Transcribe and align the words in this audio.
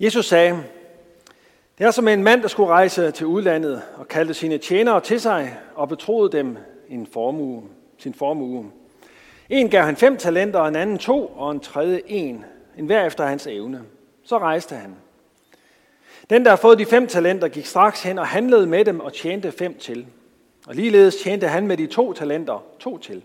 Jesus 0.00 0.26
sagde, 0.26 0.62
det 1.78 1.86
er 1.86 1.90
som 1.90 2.08
en 2.08 2.22
mand, 2.22 2.42
der 2.42 2.48
skulle 2.48 2.70
rejse 2.70 3.10
til 3.10 3.26
udlandet 3.26 3.82
og 3.96 4.08
kaldte 4.08 4.34
sine 4.34 4.58
tjenere 4.58 5.00
til 5.00 5.20
sig 5.20 5.58
og 5.74 5.88
betroede 5.88 6.32
dem 6.32 6.56
en 6.88 7.06
formue, 7.06 7.62
sin 7.98 8.14
formue. 8.14 8.70
En 9.48 9.70
gav 9.70 9.84
han 9.84 9.96
fem 9.96 10.16
talenter, 10.16 10.64
en 10.64 10.76
anden 10.76 10.98
to, 10.98 11.26
og 11.26 11.52
en 11.52 11.60
tredje 11.60 12.00
en, 12.06 12.44
en 12.78 12.86
hver 12.86 13.06
efter 13.06 13.26
hans 13.26 13.46
evne. 13.46 13.82
Så 14.24 14.38
rejste 14.38 14.74
han. 14.74 14.94
Den, 16.30 16.44
der 16.44 16.50
har 16.50 16.56
fået 16.56 16.78
de 16.78 16.86
fem 16.86 17.06
talenter, 17.06 17.48
gik 17.48 17.66
straks 17.66 18.02
hen 18.02 18.18
og 18.18 18.26
handlede 18.26 18.66
med 18.66 18.84
dem 18.84 19.00
og 19.00 19.12
tjente 19.12 19.52
fem 19.52 19.78
til. 19.78 20.06
Og 20.66 20.74
ligeledes 20.74 21.16
tjente 21.16 21.48
han 21.48 21.66
med 21.66 21.76
de 21.76 21.86
to 21.86 22.12
talenter 22.12 22.64
to 22.78 22.98
til. 22.98 23.22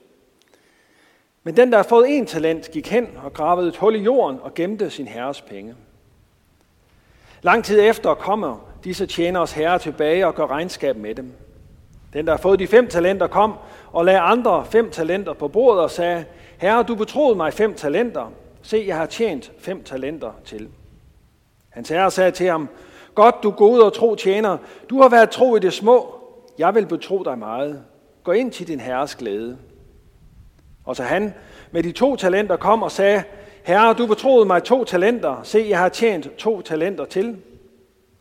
Men 1.44 1.58
den, 1.58 1.72
der 1.72 1.78
har 1.78 1.84
fået 1.84 2.18
en 2.18 2.26
talent, 2.26 2.72
gik 2.72 2.88
hen 2.88 3.10
og 3.24 3.34
gravede 3.34 3.68
et 3.68 3.78
hul 3.78 3.96
i 3.96 4.00
jorden 4.00 4.40
og 4.42 4.54
gemte 4.54 4.90
sin 4.90 5.08
herres 5.08 5.42
penge. 5.42 5.76
Lang 7.46 7.64
tid 7.64 7.82
efter 7.82 8.14
kommer 8.14 8.58
disse 8.84 9.06
tjeneres 9.06 9.52
herre 9.52 9.80
tilbage 9.80 10.28
og 10.28 10.36
gør 10.36 10.48
regnskab 10.48 10.98
med 10.98 11.16
dem. 11.16 11.32
Den, 12.14 12.26
der 12.26 12.34
har 12.34 12.38
fået 12.38 12.60
de 12.60 12.68
fem 12.68 12.88
talenter, 12.88 13.28
kom 13.28 13.54
og 13.92 14.06
lagde 14.06 14.20
andre 14.20 14.66
fem 14.66 14.92
talenter 14.92 15.34
på 15.34 15.48
bordet 15.48 15.84
og 15.84 15.92
sagde, 15.92 16.26
Herre, 16.58 16.84
du 16.84 16.96
betroede 16.96 17.36
mig 17.36 17.54
fem 17.54 17.74
talenter. 17.74 18.32
Se, 18.62 18.84
jeg 18.88 18.96
har 18.96 19.06
tjent 19.06 19.52
fem 19.60 19.84
talenter 19.84 20.32
til. 20.46 20.70
Hans 21.70 21.90
herre 21.90 22.12
sagde 22.12 22.32
til 22.32 22.48
ham, 22.48 22.70
Godt, 23.16 23.36
du 23.44 23.52
gode 23.52 23.84
og 23.84 23.94
tro 23.94 24.16
tjener. 24.16 24.58
Du 24.90 25.02
har 25.02 25.10
været 25.10 25.30
tro 25.30 25.56
i 25.56 25.60
det 25.60 25.74
små. 25.74 26.16
Jeg 26.58 26.76
vil 26.76 26.86
betro 26.86 27.24
dig 27.24 27.38
meget. 27.38 27.84
Gå 28.24 28.32
ind 28.32 28.52
til 28.52 28.68
din 28.68 28.80
herres 28.80 29.16
glæde. 29.16 29.58
Og 30.86 30.96
så 30.96 31.04
han 31.04 31.34
med 31.72 31.84
de 31.84 31.92
to 31.92 32.16
talenter 32.16 32.56
kom 32.56 32.84
og 32.84 32.92
sagde, 32.92 33.24
Herre, 33.66 33.94
du 33.94 34.08
betroede 34.08 34.46
mig 34.46 34.64
to 34.64 34.84
talenter. 34.84 35.44
Se, 35.44 35.66
jeg 35.70 35.80
har 35.80 35.90
tjent 35.90 36.38
to 36.38 36.62
talenter 36.62 37.06
til. 37.06 37.38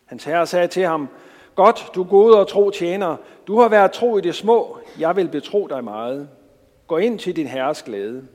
Hans 0.07 0.25
herre 0.25 0.47
sagde 0.47 0.69
til 0.69 0.83
ham, 0.83 1.09
Godt, 1.55 1.91
du 1.95 2.05
gode 2.05 2.41
og 2.41 2.49
tro 2.49 2.71
tjener. 2.71 3.17
Du 3.47 3.61
har 3.61 3.69
været 3.69 3.93
tro 3.93 4.19
i 4.19 4.21
det 4.21 4.35
små. 4.35 4.79
Jeg 4.99 5.17
vil 5.17 5.29
betro 5.29 5.67
dig 5.67 5.85
meget. 5.85 6.29
Gå 6.87 6.97
ind 6.97 7.19
til 7.19 7.37
din 7.37 7.47
herres 7.47 7.83
glæde. 7.83 8.27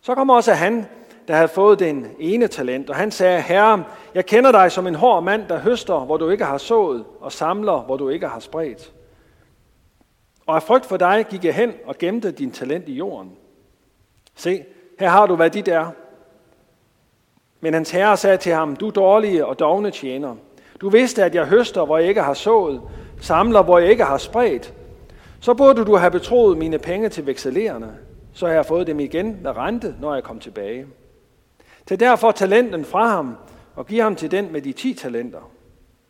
Så 0.00 0.14
kom 0.14 0.30
også 0.30 0.52
han, 0.52 0.86
der 1.28 1.34
havde 1.34 1.48
fået 1.48 1.78
den 1.78 2.06
ene 2.18 2.48
talent, 2.48 2.90
og 2.90 2.96
han 2.96 3.10
sagde, 3.10 3.42
Herre, 3.42 3.84
jeg 4.14 4.26
kender 4.26 4.52
dig 4.52 4.72
som 4.72 4.86
en 4.86 4.94
hård 4.94 5.22
mand, 5.22 5.48
der 5.48 5.58
høster, 5.58 6.04
hvor 6.04 6.16
du 6.16 6.30
ikke 6.30 6.44
har 6.44 6.58
sået, 6.58 7.04
og 7.20 7.32
samler, 7.32 7.80
hvor 7.80 7.96
du 7.96 8.08
ikke 8.08 8.28
har 8.28 8.40
spredt. 8.40 8.92
Og 10.46 10.56
af 10.56 10.62
frygt 10.62 10.86
for 10.86 10.96
dig 10.96 11.26
gik 11.30 11.44
jeg 11.44 11.54
hen 11.54 11.72
og 11.84 11.98
gemte 11.98 12.30
din 12.30 12.50
talent 12.50 12.88
i 12.88 12.94
jorden. 12.94 13.32
Se, 14.34 14.64
her 14.98 15.08
har 15.08 15.26
du, 15.26 15.36
hvad 15.36 15.50
dit 15.50 15.68
er. 15.68 15.90
Men 17.60 17.74
hans 17.74 17.90
herre 17.90 18.16
sagde 18.16 18.36
til 18.36 18.52
ham, 18.52 18.76
du 18.76 18.90
dårlige 18.90 19.46
og 19.46 19.58
dogne 19.58 19.90
tjener. 19.90 20.36
Du 20.80 20.88
vidste, 20.88 21.24
at 21.24 21.34
jeg 21.34 21.46
høster, 21.46 21.84
hvor 21.84 21.98
jeg 21.98 22.08
ikke 22.08 22.22
har 22.22 22.34
sået, 22.34 22.80
samler, 23.20 23.62
hvor 23.62 23.78
jeg 23.78 23.90
ikke 23.90 24.04
har 24.04 24.18
spredt. 24.18 24.74
Så 25.40 25.54
burde 25.54 25.84
du 25.84 25.96
have 25.96 26.10
betroet 26.10 26.58
mine 26.58 26.78
penge 26.78 27.08
til 27.08 27.26
vekselererne, 27.26 27.96
så 28.32 28.46
jeg 28.46 28.56
har 28.56 28.62
fået 28.62 28.86
dem 28.86 29.00
igen 29.00 29.38
med 29.42 29.56
rente, 29.56 29.94
når 30.00 30.14
jeg 30.14 30.24
kom 30.24 30.38
tilbage. 30.38 30.86
Tag 31.86 32.00
derfor 32.00 32.30
talenten 32.30 32.84
fra 32.84 33.08
ham 33.08 33.36
og 33.76 33.86
giv 33.86 34.02
ham 34.02 34.16
til 34.16 34.30
den 34.30 34.52
med 34.52 34.62
de 34.62 34.72
ti 34.72 34.94
talenter. 34.94 35.50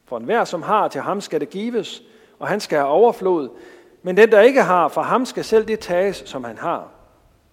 For 0.05 0.17
enhver, 0.17 0.45
som 0.45 0.63
har, 0.63 0.89
til 0.89 1.01
ham 1.01 1.21
skal 1.21 1.41
det 1.41 1.51
gives, 1.51 2.03
og 2.39 2.49
han 2.49 2.61
skal 2.61 2.79
have 2.79 2.91
overflod. 2.91 3.49
Men 4.03 4.17
den, 4.17 4.33
der 4.33 4.41
ikke 4.41 4.63
har, 4.63 4.89
for 4.89 5.03
ham 5.03 5.25
skal 5.25 5.45
selv 5.45 5.69
det 5.69 5.81
tages, 5.81 6.23
som 6.27 6.45
han 6.45 6.59
har. 6.59 6.96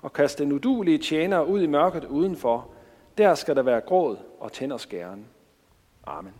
Og 0.03 0.13
kaste 0.13 0.43
den 0.43 0.51
udulige 0.51 0.97
tjener 0.97 1.41
ud 1.41 1.61
i 1.61 1.67
mørket 1.67 2.05
udenfor. 2.05 2.69
Der 3.17 3.35
skal 3.35 3.55
der 3.55 3.61
være 3.61 3.81
gråd 3.81 4.17
og 4.39 4.51
tænderskæren. 4.51 5.25
Amen. 6.03 6.33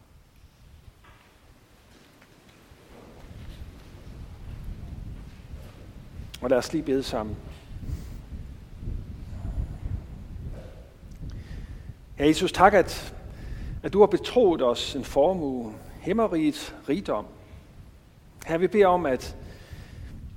Og 6.42 6.50
lad 6.50 6.58
os 6.58 6.74
lige 6.74 6.84
bede 6.84 7.04
sammen. 7.04 7.38
Ja, 12.20 12.26
Jesus, 12.26 12.52
tak, 12.52 12.74
at, 12.74 13.16
at 13.84 13.94
du 13.94 14.00
har 14.00 14.08
betroet 14.08 14.62
os 14.62 14.96
en 14.96 15.04
formue, 15.04 15.74
himmeriget 16.00 16.76
rigdom. 16.90 17.26
Her 18.46 18.58
vi 18.58 18.68
beder 18.68 18.88
om, 18.88 19.06
at 19.06 19.36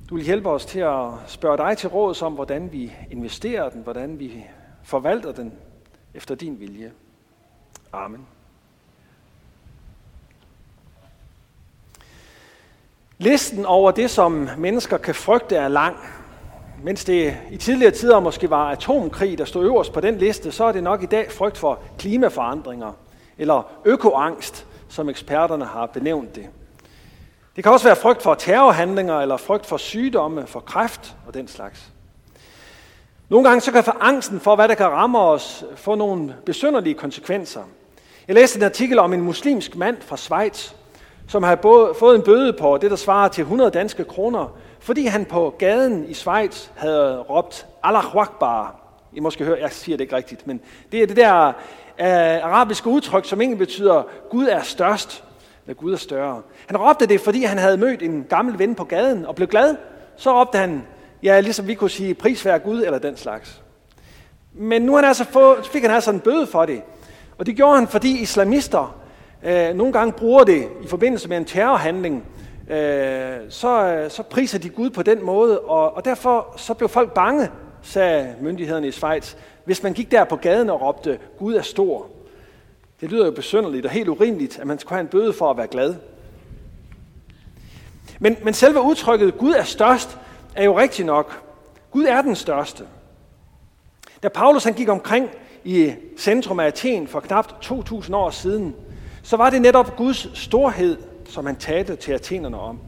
du 0.08 0.16
vil 0.16 0.24
hjælpe 0.24 0.48
os 0.50 0.66
til 0.66 0.80
at 0.80 1.10
spørge 1.26 1.56
dig 1.56 1.78
til 1.78 1.88
råds 1.88 2.22
om, 2.22 2.32
hvordan 2.32 2.72
vi 2.72 2.92
investerer 3.10 3.68
den, 3.68 3.82
hvordan 3.82 4.18
vi 4.18 4.46
forvalter 4.82 5.32
den 5.32 5.52
efter 6.14 6.34
din 6.34 6.60
vilje. 6.60 6.92
Amen. 7.92 8.26
Listen 13.18 13.66
over 13.66 13.90
det, 13.90 14.10
som 14.10 14.48
mennesker 14.58 14.98
kan 14.98 15.14
frygte, 15.14 15.56
er 15.56 15.68
lang. 15.68 15.96
Mens 16.82 17.04
det 17.04 17.36
i 17.50 17.56
tidligere 17.56 17.92
tider 17.92 18.20
måske 18.20 18.50
var 18.50 18.70
atomkrig, 18.70 19.38
der 19.38 19.44
stod 19.44 19.64
øverst 19.64 19.92
på 19.92 20.00
den 20.00 20.18
liste, 20.18 20.52
så 20.52 20.64
er 20.64 20.72
det 20.72 20.82
nok 20.82 21.02
i 21.02 21.06
dag 21.06 21.32
frygt 21.32 21.58
for 21.58 21.80
klimaforandringer, 21.98 22.92
eller 23.38 23.70
økoangst, 23.84 24.66
som 24.88 25.08
eksperterne 25.08 25.64
har 25.64 25.86
benævnt 25.86 26.34
det. 26.34 26.48
Det 27.56 27.64
kan 27.64 27.72
også 27.72 27.86
være 27.86 27.96
frygt 27.96 28.22
for 28.22 28.34
terrorhandlinger, 28.34 29.20
eller 29.20 29.36
frygt 29.36 29.66
for 29.66 29.76
sygdomme, 29.76 30.46
for 30.46 30.60
kræft 30.60 31.16
og 31.26 31.34
den 31.34 31.48
slags. 31.48 31.92
Nogle 33.28 33.48
gange 33.48 33.60
så 33.60 33.72
kan 33.72 33.84
for 33.84 33.96
angsten 34.00 34.40
for, 34.40 34.56
hvad 34.56 34.68
der 34.68 34.74
kan 34.74 34.86
ramme 34.86 35.18
os, 35.18 35.64
få 35.76 35.94
nogle 35.94 36.34
besynderlige 36.46 36.94
konsekvenser. 36.94 37.60
Jeg 38.28 38.34
læste 38.34 38.58
en 38.58 38.62
artikel 38.62 38.98
om 38.98 39.12
en 39.12 39.20
muslimsk 39.20 39.76
mand 39.76 39.96
fra 40.00 40.16
Schweiz, 40.16 40.72
som 41.28 41.42
har 41.42 41.58
fået 41.98 42.16
en 42.16 42.22
bøde 42.22 42.52
på 42.52 42.78
det, 42.78 42.90
der 42.90 42.96
svarer 42.96 43.28
til 43.28 43.42
100 43.42 43.70
danske 43.70 44.04
kroner, 44.04 44.56
fordi 44.80 45.06
han 45.06 45.24
på 45.24 45.54
gaden 45.58 46.08
i 46.08 46.14
Schweiz 46.14 46.68
havde 46.74 47.20
råbt 47.20 47.66
Allah 47.82 48.16
Akbar. 48.16 48.76
I 49.12 49.20
måske 49.20 49.44
høre, 49.44 49.58
jeg 49.60 49.72
siger 49.72 49.96
det 49.96 50.04
ikke 50.04 50.16
rigtigt, 50.16 50.46
men 50.46 50.60
det 50.92 51.02
er 51.02 51.06
det 51.06 51.16
der 51.16 51.48
uh, 52.00 52.50
arabiske 52.50 52.88
udtryk, 52.88 53.24
som 53.24 53.40
egentlig 53.40 53.58
betyder, 53.58 54.02
Gud 54.30 54.46
er 54.46 54.62
størst, 54.62 55.24
eller 55.66 55.80
Gud 55.80 55.92
er 55.92 55.96
større. 55.96 56.42
Han 56.66 56.76
råbte 56.76 57.06
det, 57.06 57.20
fordi 57.20 57.44
han 57.44 57.58
havde 57.58 57.76
mødt 57.76 58.02
en 58.02 58.26
gammel 58.28 58.58
ven 58.58 58.74
på 58.74 58.84
gaden 58.84 59.26
og 59.26 59.34
blev 59.34 59.48
glad. 59.48 59.76
Så 60.16 60.40
råbte 60.40 60.58
han, 60.58 60.82
ja, 61.22 61.40
ligesom 61.40 61.66
vi 61.66 61.74
kunne 61.74 61.90
sige, 61.90 62.14
prisvær 62.14 62.58
Gud 62.58 62.82
eller 62.82 62.98
den 62.98 63.16
slags. 63.16 63.62
Men 64.52 64.82
nu 64.82 64.94
han 64.96 65.04
altså 65.04 65.24
få, 65.24 65.62
fik 65.62 65.82
han 65.82 65.90
altså 65.90 66.10
en 66.10 66.20
bøde 66.20 66.46
for 66.46 66.64
det. 66.66 66.82
Og 67.38 67.46
det 67.46 67.56
gjorde 67.56 67.76
han, 67.76 67.88
fordi 67.88 68.20
islamister 68.22 68.96
øh, 69.44 69.74
nogle 69.74 69.92
gange 69.92 70.12
bruger 70.12 70.44
det 70.44 70.68
i 70.84 70.88
forbindelse 70.88 71.28
med 71.28 71.36
en 71.36 71.44
terrorhandling, 71.44 72.24
øh, 72.70 73.36
så, 73.48 73.86
øh, 73.86 74.10
så 74.10 74.22
priser 74.22 74.58
de 74.58 74.68
Gud 74.68 74.90
på 74.90 75.02
den 75.02 75.24
måde, 75.24 75.60
og, 75.60 75.96
og 75.96 76.04
derfor 76.04 76.54
så 76.56 76.74
blev 76.74 76.88
folk 76.88 77.14
bange, 77.14 77.48
sagde 77.82 78.34
myndighederne 78.40 78.88
i 78.88 78.92
Schweiz, 78.92 79.34
hvis 79.64 79.82
man 79.82 79.92
gik 79.92 80.10
der 80.10 80.24
på 80.24 80.36
gaden 80.36 80.70
og 80.70 80.82
råbte, 80.82 81.18
Gud 81.38 81.54
er 81.54 81.62
stor. 81.62 82.06
Det 83.00 83.10
lyder 83.10 83.24
jo 83.24 83.30
besynderligt 83.30 83.86
og 83.86 83.92
helt 83.92 84.08
urimeligt, 84.08 84.58
at 84.58 84.66
man 84.66 84.78
skulle 84.78 84.96
have 84.96 85.00
en 85.00 85.08
bøde 85.08 85.32
for 85.32 85.50
at 85.50 85.56
være 85.56 85.66
glad. 85.66 85.94
Men, 88.18 88.36
men 88.42 88.54
selve 88.54 88.80
udtrykket, 88.80 89.38
Gud 89.38 89.52
er 89.52 89.64
størst, 89.64 90.18
er 90.54 90.64
jo 90.64 90.78
rigtigt 90.78 91.06
nok. 91.06 91.42
Gud 91.90 92.04
er 92.04 92.22
den 92.22 92.36
største. 92.36 92.84
Da 94.22 94.28
Paulus 94.28 94.64
han 94.64 94.74
gik 94.74 94.88
omkring 94.88 95.30
i 95.64 95.92
centrum 96.18 96.60
af 96.60 96.66
Athen 96.66 97.08
for 97.08 97.20
knap 97.20 97.64
2.000 97.64 98.14
år 98.14 98.30
siden, 98.30 98.74
så 99.22 99.36
var 99.36 99.50
det 99.50 99.62
netop 99.62 99.96
Guds 99.96 100.38
storhed, 100.38 100.96
som 101.28 101.46
han 101.46 101.56
talte 101.56 101.96
til 101.96 102.12
athenerne 102.12 102.58
om. 102.58 102.78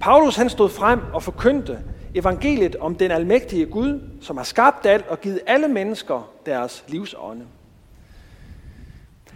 Paulus 0.00 0.36
han 0.36 0.50
stod 0.50 0.68
frem 0.68 1.00
og 1.12 1.22
forkyndte 1.22 1.78
evangeliet 2.14 2.76
om 2.76 2.94
den 2.94 3.10
almægtige 3.10 3.66
Gud, 3.66 4.00
som 4.20 4.36
har 4.36 4.44
skabt 4.44 4.86
alt 4.86 5.06
og 5.08 5.20
givet 5.20 5.40
alle 5.46 5.68
mennesker 5.68 6.30
deres 6.46 6.84
livsånde. 6.88 7.44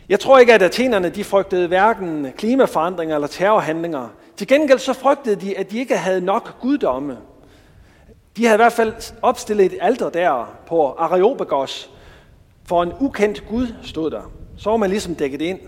Jeg 0.09 0.21
tror 0.21 0.39
ikke, 0.39 0.55
at 0.55 0.63
athenerne 0.63 1.09
de 1.09 1.25
frygtede 1.25 1.69
hverken 1.69 2.33
klimaforandringer 2.37 3.15
eller 3.15 3.29
terrorhandlinger. 3.29 4.09
Til 4.37 4.47
gengæld 4.47 4.79
så 4.79 4.93
frygtede 4.93 5.37
de, 5.37 5.59
at 5.59 5.71
de 5.71 5.79
ikke 5.79 5.97
havde 5.97 6.21
nok 6.21 6.61
guddomme. 6.61 7.19
De 8.37 8.45
havde 8.45 8.57
i 8.57 8.63
hvert 8.63 8.73
fald 8.73 8.95
opstillet 9.23 9.67
et 9.67 9.79
alter 9.81 10.11
der 10.11 10.57
på 10.67 10.87
Areopagos, 10.87 11.91
for 12.65 12.83
en 12.83 12.93
ukendt 13.01 13.45
Gud 13.49 13.67
stod 13.83 14.11
der. 14.11 14.33
Så 14.57 14.71
var 14.71 14.77
man 14.77 14.91
ligesom 14.91 15.15
dækket 15.15 15.43
ind 15.43 15.59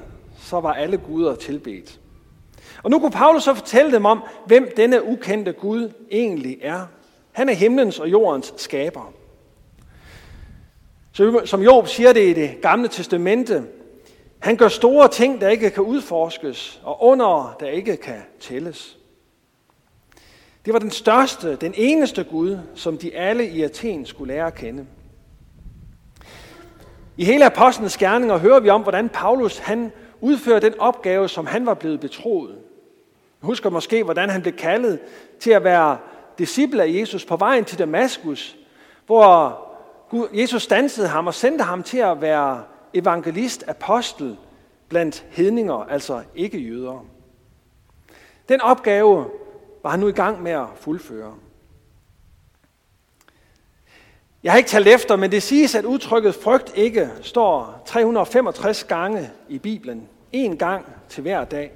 så 0.47 0.61
var 0.61 0.73
alle 0.73 0.97
guder 0.97 1.35
tilbedt. 1.35 2.01
Og 2.83 2.91
nu 2.91 2.99
kunne 2.99 3.11
Paulus 3.11 3.43
så 3.43 3.55
fortælle 3.55 3.93
dem 3.93 4.05
om, 4.05 4.23
hvem 4.47 4.73
denne 4.77 5.05
ukendte 5.05 5.53
Gud 5.53 5.93
egentlig 6.11 6.59
er. 6.63 6.87
Han 7.33 7.49
er 7.49 7.53
himlens 7.53 7.99
og 7.99 8.11
jordens 8.11 8.55
skaber. 8.57 9.13
Så 11.13 11.41
som 11.45 11.63
Job 11.63 11.89
siger 11.89 12.13
det 12.13 12.29
i 12.29 12.33
det 12.33 12.61
gamle 12.63 12.89
testamente, 12.89 13.65
han 14.47 14.57
gør 14.57 14.69
store 14.69 15.09
ting, 15.09 15.41
der 15.41 15.49
ikke 15.49 15.71
kan 15.71 15.83
udforskes, 15.83 16.81
og 16.85 17.03
under, 17.03 17.57
der 17.61 17.67
ikke 17.67 17.97
kan 17.97 18.23
tælles. 18.41 18.99
Det 20.65 20.73
var 20.73 20.79
den 20.79 20.91
største, 20.91 21.57
den 21.57 21.75
eneste 21.77 22.25
Gud, 22.25 22.59
som 22.75 22.99
de 22.99 23.17
alle 23.17 23.49
i 23.49 23.63
Athen 23.63 24.07
skulle 24.07 24.35
lære 24.35 24.47
at 24.47 24.55
kende. 24.55 24.87
I 27.17 27.25
hele 27.25 27.47
apostlenes 27.47 27.97
gerninger 27.97 28.39
hører 28.39 28.61
vi 28.61 28.69
om, 28.69 28.83
hvordan 28.83 29.09
Paulus 29.09 29.59
han 29.59 29.93
udfører 30.21 30.61
den 30.61 30.81
opgave, 30.81 31.29
som 31.29 31.47
han 31.47 31.67
var 31.67 31.75
blevet 31.75 32.01
betroet. 32.01 32.55
Jeg 33.43 33.47
husker 33.47 33.71
måske, 33.71 34.03
hvordan 34.03 34.31
han 34.31 34.43
blev 34.43 34.57
kaldet 34.57 34.99
til 35.41 35.51
at 35.51 35.65
være 35.65 35.99
disciple 36.39 36.83
af 36.83 36.89
Jesus 36.89 37.25
på 37.25 37.37
vejen 37.37 37.65
til 37.65 37.79
Damaskus, 37.79 38.57
hvor 39.07 39.59
Jesus 40.33 40.63
stansede 40.63 41.09
ham 41.09 41.27
og 41.27 41.35
sendte 41.35 41.65
ham 41.65 41.83
til 41.83 41.99
at 41.99 42.21
være 42.21 42.63
evangelist, 42.99 43.65
apostel 43.69 44.37
blandt 44.89 45.27
hedninger, 45.31 45.75
altså 45.75 46.23
ikke 46.35 46.59
jøder. 46.59 47.05
Den 48.49 48.61
opgave 48.61 49.27
var 49.83 49.91
han 49.91 50.01
nu 50.01 50.09
i 50.09 50.13
gang 50.13 50.43
med 50.43 50.53
at 50.53 50.67
fuldføre. 50.77 51.35
Jeg 54.43 54.53
har 54.53 54.57
ikke 54.57 54.71
talt 54.71 54.87
efter, 54.87 55.17
men 55.17 55.31
det 55.31 55.43
siges, 55.43 55.75
at 55.75 55.85
udtrykket 55.85 56.35
frygt 56.35 56.73
ikke 56.75 57.11
står 57.23 57.83
365 57.87 58.85
gange 58.85 59.31
i 59.49 59.59
Bibelen. 59.59 60.09
En 60.33 60.57
gang 60.57 60.87
til 61.09 61.23
hver 61.23 61.45
dag. 61.45 61.73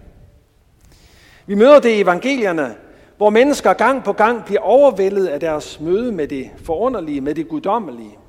Vi 1.46 1.54
møder 1.54 1.80
det 1.80 1.90
i 1.90 2.00
evangelierne, 2.00 2.76
hvor 3.16 3.30
mennesker 3.30 3.72
gang 3.72 4.04
på 4.04 4.12
gang 4.12 4.44
bliver 4.44 4.60
overvældet 4.60 5.26
af 5.26 5.40
deres 5.40 5.80
møde 5.80 6.12
med 6.12 6.28
det 6.28 6.50
forunderlige, 6.64 7.20
med 7.20 7.34
det 7.34 7.48
guddommelige. 7.48 8.19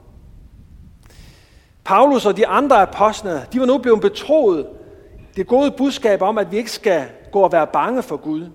Paulus 1.92 2.26
og 2.26 2.38
de 2.38 2.48
andre 2.48 2.82
apostler, 2.82 3.46
de 3.46 3.60
var 3.60 3.66
nu 3.66 3.78
blevet 3.78 4.02
betroet 4.02 4.68
det 5.36 5.48
gode 5.48 5.72
budskab 5.72 6.22
om, 6.22 6.38
at 6.38 6.52
vi 6.52 6.58
ikke 6.58 6.72
skal 6.72 7.06
gå 7.32 7.40
og 7.40 7.52
være 7.52 7.68
bange 7.68 8.04
for 8.04 8.18
Gud. 8.18 8.50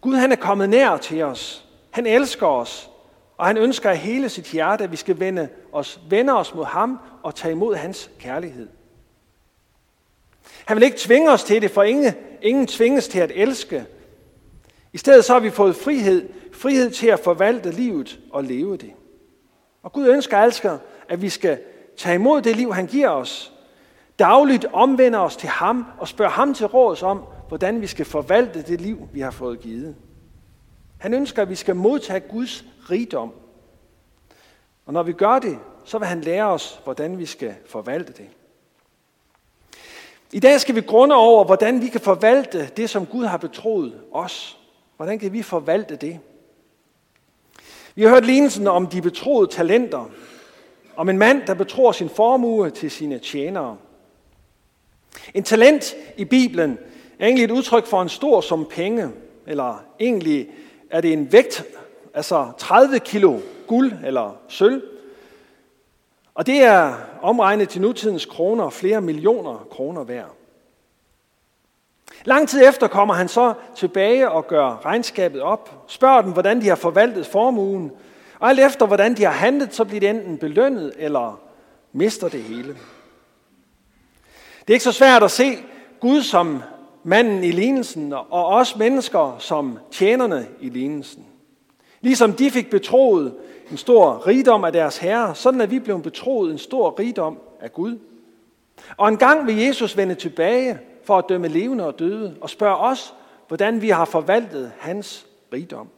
Gud 0.00 0.14
han 0.14 0.32
er 0.32 0.36
kommet 0.36 0.68
nær 0.68 0.96
til 0.96 1.22
os. 1.22 1.64
Han 1.90 2.06
elsker 2.06 2.46
os. 2.46 2.90
Og 3.36 3.46
han 3.46 3.56
ønsker 3.56 3.90
af 3.90 3.96
hele 3.96 4.28
sit 4.28 4.44
hjerte, 4.44 4.84
at 4.84 4.92
vi 4.92 4.96
skal 4.96 5.20
vende 5.20 5.48
os, 5.72 6.00
vende 6.10 6.32
os 6.38 6.54
mod 6.54 6.64
ham 6.64 6.98
og 7.22 7.34
tage 7.34 7.52
imod 7.52 7.74
hans 7.74 8.10
kærlighed. 8.18 8.68
Han 10.64 10.76
vil 10.76 10.84
ikke 10.84 10.98
tvinge 10.98 11.30
os 11.30 11.44
til 11.44 11.62
det, 11.62 11.70
for 11.70 11.82
ingen, 11.82 12.14
ingen 12.42 12.66
tvinges 12.66 13.08
til 13.08 13.18
at 13.18 13.32
elske. 13.34 13.86
I 14.92 14.98
stedet 14.98 15.24
så 15.24 15.32
har 15.32 15.40
vi 15.40 15.50
fået 15.50 15.76
frihed, 15.76 16.28
frihed 16.52 16.90
til 16.90 17.06
at 17.06 17.20
forvalte 17.20 17.70
livet 17.70 18.18
og 18.32 18.44
leve 18.44 18.76
det. 18.76 18.92
Og 19.82 19.92
Gud 19.92 20.08
ønsker 20.08 20.38
altså, 20.38 20.78
at 21.08 21.22
vi 21.22 21.28
skal 21.28 21.58
tage 21.96 22.14
imod 22.14 22.42
det 22.42 22.56
liv, 22.56 22.74
han 22.74 22.86
giver 22.86 23.08
os. 23.08 23.52
Dagligt 24.18 24.66
omvender 24.72 25.18
os 25.18 25.36
til 25.36 25.48
ham 25.48 25.86
og 25.98 26.08
spørger 26.08 26.32
ham 26.32 26.54
til 26.54 26.66
råds 26.66 27.02
om, 27.02 27.22
hvordan 27.48 27.80
vi 27.80 27.86
skal 27.86 28.06
forvalte 28.06 28.62
det 28.62 28.80
liv, 28.80 29.08
vi 29.12 29.20
har 29.20 29.30
fået 29.30 29.60
givet. 29.60 29.96
Han 30.98 31.14
ønsker, 31.14 31.42
at 31.42 31.48
vi 31.48 31.54
skal 31.54 31.76
modtage 31.76 32.20
Guds 32.20 32.64
rigdom. 32.90 33.32
Og 34.86 34.92
når 34.92 35.02
vi 35.02 35.12
gør 35.12 35.38
det, 35.38 35.58
så 35.84 35.98
vil 35.98 36.06
han 36.06 36.20
lære 36.20 36.44
os, 36.44 36.80
hvordan 36.84 37.18
vi 37.18 37.26
skal 37.26 37.54
forvalte 37.66 38.12
det. 38.12 38.28
I 40.32 40.40
dag 40.40 40.60
skal 40.60 40.74
vi 40.74 40.80
grunde 40.80 41.14
over, 41.14 41.44
hvordan 41.44 41.80
vi 41.80 41.88
kan 41.88 42.00
forvalte 42.00 42.66
det, 42.76 42.90
som 42.90 43.06
Gud 43.06 43.24
har 43.24 43.36
betroet 43.36 44.00
os. 44.12 44.58
Hvordan 44.96 45.18
kan 45.18 45.32
vi 45.32 45.42
forvalte 45.42 45.96
det? 45.96 46.20
Vi 47.94 48.02
har 48.02 48.10
hørt 48.10 48.26
lignelsen 48.26 48.66
om 48.66 48.86
de 48.86 49.02
betroede 49.02 49.52
talenter. 49.52 50.10
Om 50.96 51.08
en 51.08 51.18
mand, 51.18 51.42
der 51.46 51.54
betror 51.54 51.92
sin 51.92 52.08
formue 52.08 52.70
til 52.70 52.90
sine 52.90 53.18
tjenere. 53.18 53.76
En 55.34 55.42
talent 55.42 55.94
i 56.16 56.24
Bibelen 56.24 56.78
er 57.18 57.24
egentlig 57.24 57.44
et 57.44 57.50
udtryk 57.50 57.86
for 57.86 58.02
en 58.02 58.08
stor 58.08 58.40
sum 58.40 58.66
penge, 58.70 59.08
eller 59.46 59.84
egentlig 60.00 60.48
er 60.90 61.00
det 61.00 61.12
en 61.12 61.32
vægt, 61.32 61.64
altså 62.14 62.52
30 62.58 62.98
kilo 62.98 63.38
guld 63.66 63.92
eller 64.04 64.36
sølv. 64.48 64.82
Og 66.34 66.46
det 66.46 66.62
er 66.62 66.94
omregnet 67.22 67.68
til 67.68 67.80
nutidens 67.80 68.26
kroner 68.26 68.70
flere 68.70 69.00
millioner 69.00 69.66
kroner 69.70 70.04
værd. 70.04 70.30
Lang 72.24 72.48
tid 72.48 72.68
efter 72.68 72.88
kommer 72.88 73.14
han 73.14 73.28
så 73.28 73.54
tilbage 73.76 74.30
og 74.30 74.46
gør 74.46 74.84
regnskabet 74.84 75.42
op, 75.42 75.84
spørger 75.88 76.22
dem, 76.22 76.32
hvordan 76.32 76.60
de 76.60 76.68
har 76.68 76.76
forvaltet 76.76 77.26
formuen, 77.26 77.92
og 78.38 78.48
alt 78.48 78.60
efter, 78.60 78.86
hvordan 78.86 79.14
de 79.16 79.24
har 79.24 79.32
handlet, 79.32 79.74
så 79.74 79.84
bliver 79.84 80.00
det 80.00 80.10
enten 80.10 80.38
belønnet 80.38 80.92
eller 80.96 81.40
mister 81.92 82.28
det 82.28 82.42
hele. 82.42 82.76
Det 84.60 84.72
er 84.72 84.72
ikke 84.72 84.84
så 84.84 84.92
svært 84.92 85.22
at 85.22 85.30
se 85.30 85.58
Gud 86.00 86.22
som 86.22 86.62
manden 87.04 87.44
i 87.44 87.50
lignelsen, 87.50 88.12
og 88.12 88.46
os 88.46 88.76
mennesker 88.76 89.36
som 89.38 89.78
tjenerne 89.90 90.46
i 90.60 90.68
lignelsen. 90.68 91.26
Ligesom 92.00 92.32
de 92.32 92.50
fik 92.50 92.70
betroet 92.70 93.34
en 93.70 93.76
stor 93.76 94.26
rigdom 94.26 94.64
af 94.64 94.72
deres 94.72 94.98
herre, 94.98 95.34
sådan 95.34 95.60
er 95.60 95.66
vi 95.66 95.78
blevet 95.78 96.02
betroet 96.02 96.52
en 96.52 96.58
stor 96.58 96.98
rigdom 96.98 97.38
af 97.60 97.72
Gud. 97.72 97.98
Og 98.96 99.08
en 99.08 99.16
gang 99.16 99.46
vil 99.46 99.56
Jesus 99.56 99.96
vende 99.96 100.14
tilbage 100.14 100.78
for 101.04 101.18
at 101.18 101.24
dømme 101.28 101.48
levende 101.48 101.86
og 101.86 101.98
døde 101.98 102.36
og 102.40 102.50
spørge 102.50 102.76
os, 102.76 103.14
hvordan 103.48 103.82
vi 103.82 103.88
har 103.88 104.04
forvaltet 104.04 104.72
hans 104.78 105.26
rigdom. 105.52 105.88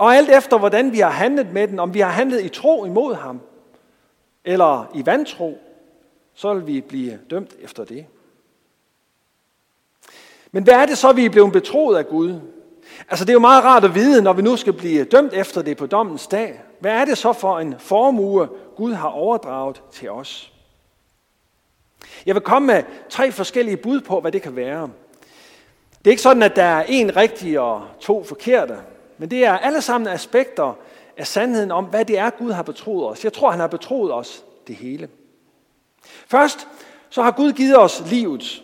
Og 0.00 0.16
alt 0.16 0.30
efter, 0.30 0.58
hvordan 0.58 0.92
vi 0.92 0.98
har 0.98 1.10
handlet 1.10 1.52
med 1.52 1.68
den, 1.68 1.78
om 1.78 1.94
vi 1.94 2.00
har 2.00 2.10
handlet 2.10 2.44
i 2.44 2.48
tro 2.48 2.84
imod 2.84 3.14
ham, 3.14 3.40
eller 4.44 4.90
i 4.94 5.06
vantro, 5.06 5.58
så 6.34 6.54
vil 6.54 6.66
vi 6.66 6.80
blive 6.80 7.18
dømt 7.30 7.54
efter 7.60 7.84
det. 7.84 8.06
Men 10.52 10.62
hvad 10.62 10.74
er 10.74 10.86
det 10.86 10.98
så, 10.98 11.12
vi 11.12 11.24
er 11.24 11.30
blevet 11.30 11.52
betroet 11.52 11.96
af 11.96 12.06
Gud? 12.06 12.40
Altså 13.08 13.24
det 13.24 13.30
er 13.30 13.34
jo 13.34 13.40
meget 13.40 13.64
rart 13.64 13.84
at 13.84 13.94
vide, 13.94 14.22
når 14.22 14.32
vi 14.32 14.42
nu 14.42 14.56
skal 14.56 14.72
blive 14.72 15.04
dømt 15.04 15.32
efter 15.32 15.62
det 15.62 15.76
på 15.76 15.86
dommens 15.86 16.26
dag. 16.26 16.60
Hvad 16.78 16.92
er 16.92 17.04
det 17.04 17.18
så 17.18 17.32
for 17.32 17.58
en 17.58 17.74
formue, 17.78 18.48
Gud 18.76 18.92
har 18.92 19.08
overdraget 19.08 19.82
til 19.92 20.10
os? 20.10 20.52
Jeg 22.26 22.34
vil 22.34 22.42
komme 22.42 22.66
med 22.66 22.82
tre 23.08 23.32
forskellige 23.32 23.76
bud 23.76 24.00
på, 24.00 24.20
hvad 24.20 24.32
det 24.32 24.42
kan 24.42 24.56
være. 24.56 24.90
Det 25.98 26.06
er 26.06 26.10
ikke 26.10 26.22
sådan, 26.22 26.42
at 26.42 26.56
der 26.56 26.62
er 26.62 26.84
en 26.88 27.16
rigtig 27.16 27.60
og 27.60 27.86
to 28.00 28.24
forkerte, 28.24 28.76
men 29.20 29.30
det 29.30 29.44
er 29.44 29.58
alle 29.58 29.82
sammen 29.82 30.08
aspekter 30.08 30.76
af 31.16 31.26
sandheden 31.26 31.70
om, 31.70 31.84
hvad 31.84 32.04
det 32.04 32.18
er, 32.18 32.30
Gud 32.30 32.52
har 32.52 32.62
betroet 32.62 33.08
os. 33.08 33.24
Jeg 33.24 33.32
tror, 33.32 33.50
han 33.50 33.60
har 33.60 33.66
betroet 33.66 34.12
os 34.12 34.44
det 34.66 34.76
hele. 34.76 35.08
Først 36.26 36.68
så 37.10 37.22
har 37.22 37.30
Gud 37.30 37.52
givet 37.52 37.78
os 37.78 38.02
livet. 38.10 38.62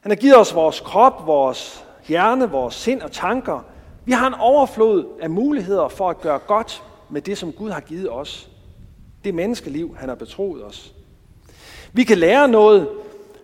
Han 0.00 0.10
har 0.10 0.16
givet 0.16 0.36
os 0.36 0.54
vores 0.54 0.80
krop, 0.80 1.26
vores 1.26 1.84
hjerne, 2.08 2.50
vores 2.50 2.74
sind 2.74 3.02
og 3.02 3.12
tanker. 3.12 3.60
Vi 4.04 4.12
har 4.12 4.26
en 4.26 4.34
overflod 4.34 5.04
af 5.20 5.30
muligheder 5.30 5.88
for 5.88 6.10
at 6.10 6.20
gøre 6.20 6.38
godt 6.38 6.82
med 7.10 7.22
det, 7.22 7.38
som 7.38 7.52
Gud 7.52 7.70
har 7.70 7.80
givet 7.80 8.10
os. 8.10 8.48
Det 9.24 9.34
menneskeliv, 9.34 9.96
han 9.98 10.08
har 10.08 10.16
betroet 10.16 10.64
os. 10.64 10.94
Vi 11.92 12.04
kan 12.04 12.18
lære 12.18 12.48
noget. 12.48 12.88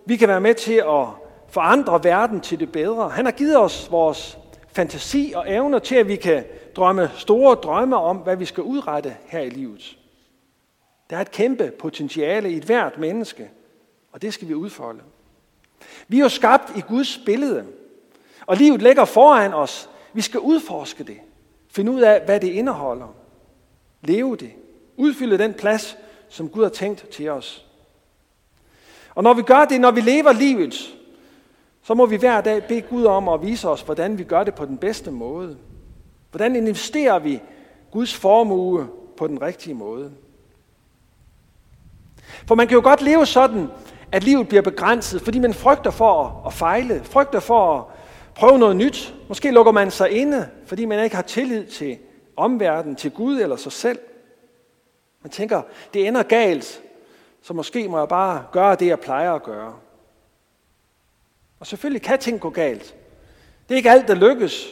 Vi 0.05 0.15
kan 0.15 0.27
være 0.27 0.41
med 0.41 0.53
til 0.53 0.83
at 0.87 1.05
forandre 1.47 2.03
verden 2.03 2.41
til 2.41 2.59
det 2.59 2.71
bedre. 2.71 3.09
Han 3.09 3.25
har 3.25 3.31
givet 3.31 3.57
os 3.57 3.91
vores 3.91 4.38
fantasi 4.79 5.33
og 5.35 5.51
evner 5.51 5.79
til, 5.79 5.95
at 5.95 6.07
vi 6.07 6.15
kan 6.15 6.43
drømme 6.75 7.11
store 7.15 7.55
drømme 7.55 7.97
om, 7.97 8.17
hvad 8.17 8.35
vi 8.35 8.45
skal 8.45 8.63
udrette 8.63 9.17
her 9.25 9.39
i 9.39 9.49
livet. 9.49 9.97
Der 11.09 11.17
er 11.17 11.21
et 11.21 11.31
kæmpe 11.31 11.71
potentiale 11.79 12.51
i 12.51 12.57
et 12.57 12.63
hvert 12.63 12.97
menneske, 12.97 13.49
og 14.11 14.21
det 14.21 14.33
skal 14.33 14.47
vi 14.47 14.53
udfolde. 14.53 15.01
Vi 16.07 16.17
er 16.17 16.23
jo 16.23 16.29
skabt 16.29 16.77
i 16.77 16.81
Guds 16.81 17.19
billede, 17.25 17.65
og 18.45 18.57
livet 18.57 18.81
ligger 18.81 19.05
foran 19.05 19.53
os. 19.53 19.89
Vi 20.13 20.21
skal 20.21 20.39
udforske 20.39 21.03
det. 21.03 21.17
Finde 21.71 21.91
ud 21.91 22.01
af, 22.01 22.21
hvad 22.25 22.39
det 22.39 22.47
indeholder. 22.47 23.15
Leve 24.01 24.35
det. 24.35 24.51
Udfylde 24.97 25.37
den 25.37 25.53
plads, 25.53 25.97
som 26.29 26.49
Gud 26.49 26.63
har 26.63 26.69
tænkt 26.69 27.09
til 27.09 27.29
os. 27.29 27.65
Og 29.15 29.23
når 29.23 29.33
vi 29.33 29.41
gør 29.41 29.65
det, 29.65 29.81
når 29.81 29.91
vi 29.91 30.01
lever 30.01 30.31
livet, 30.31 30.95
så 31.83 31.93
må 31.93 32.05
vi 32.05 32.15
hver 32.15 32.41
dag 32.41 32.63
bede 32.63 32.81
Gud 32.81 33.05
om 33.05 33.29
at 33.29 33.41
vise 33.41 33.69
os, 33.69 33.81
hvordan 33.81 34.17
vi 34.17 34.23
gør 34.23 34.43
det 34.43 34.55
på 34.55 34.65
den 34.65 34.77
bedste 34.77 35.11
måde. 35.11 35.57
Hvordan 36.31 36.55
investerer 36.55 37.19
vi 37.19 37.41
Guds 37.91 38.15
formue 38.15 38.87
på 39.17 39.27
den 39.27 39.41
rigtige 39.41 39.73
måde? 39.73 40.11
For 42.47 42.55
man 42.55 42.67
kan 42.67 42.75
jo 42.75 42.81
godt 42.83 43.01
leve 43.01 43.25
sådan, 43.25 43.67
at 44.11 44.23
livet 44.23 44.47
bliver 44.47 44.61
begrænset, 44.61 45.21
fordi 45.21 45.39
man 45.39 45.53
frygter 45.53 45.91
for 45.91 46.43
at 46.45 46.53
fejle, 46.53 47.03
frygter 47.03 47.39
for 47.39 47.77
at 47.77 47.83
prøve 48.35 48.59
noget 48.59 48.75
nyt. 48.75 49.15
Måske 49.27 49.51
lukker 49.51 49.71
man 49.71 49.91
sig 49.91 50.11
inde, 50.11 50.49
fordi 50.65 50.85
man 50.85 51.03
ikke 51.03 51.15
har 51.15 51.23
tillid 51.23 51.65
til 51.65 51.97
omverdenen, 52.37 52.95
til 52.95 53.11
Gud 53.11 53.41
eller 53.41 53.55
sig 53.55 53.71
selv. 53.71 53.99
Man 55.23 55.31
tænker, 55.31 55.61
det 55.93 56.07
ender 56.07 56.23
galt, 56.23 56.81
så 57.41 57.53
måske 57.53 57.87
må 57.87 57.99
jeg 57.99 58.07
bare 58.07 58.43
gøre 58.51 58.75
det, 58.75 58.87
jeg 58.87 58.99
plejer 58.99 59.33
at 59.33 59.43
gøre. 59.43 59.73
Og 61.59 61.67
selvfølgelig 61.67 62.01
kan 62.01 62.19
ting 62.19 62.39
gå 62.39 62.49
galt. 62.49 62.95
Det 63.69 63.75
er 63.75 63.77
ikke 63.77 63.91
alt, 63.91 64.07
der 64.07 64.15
lykkes. 64.15 64.67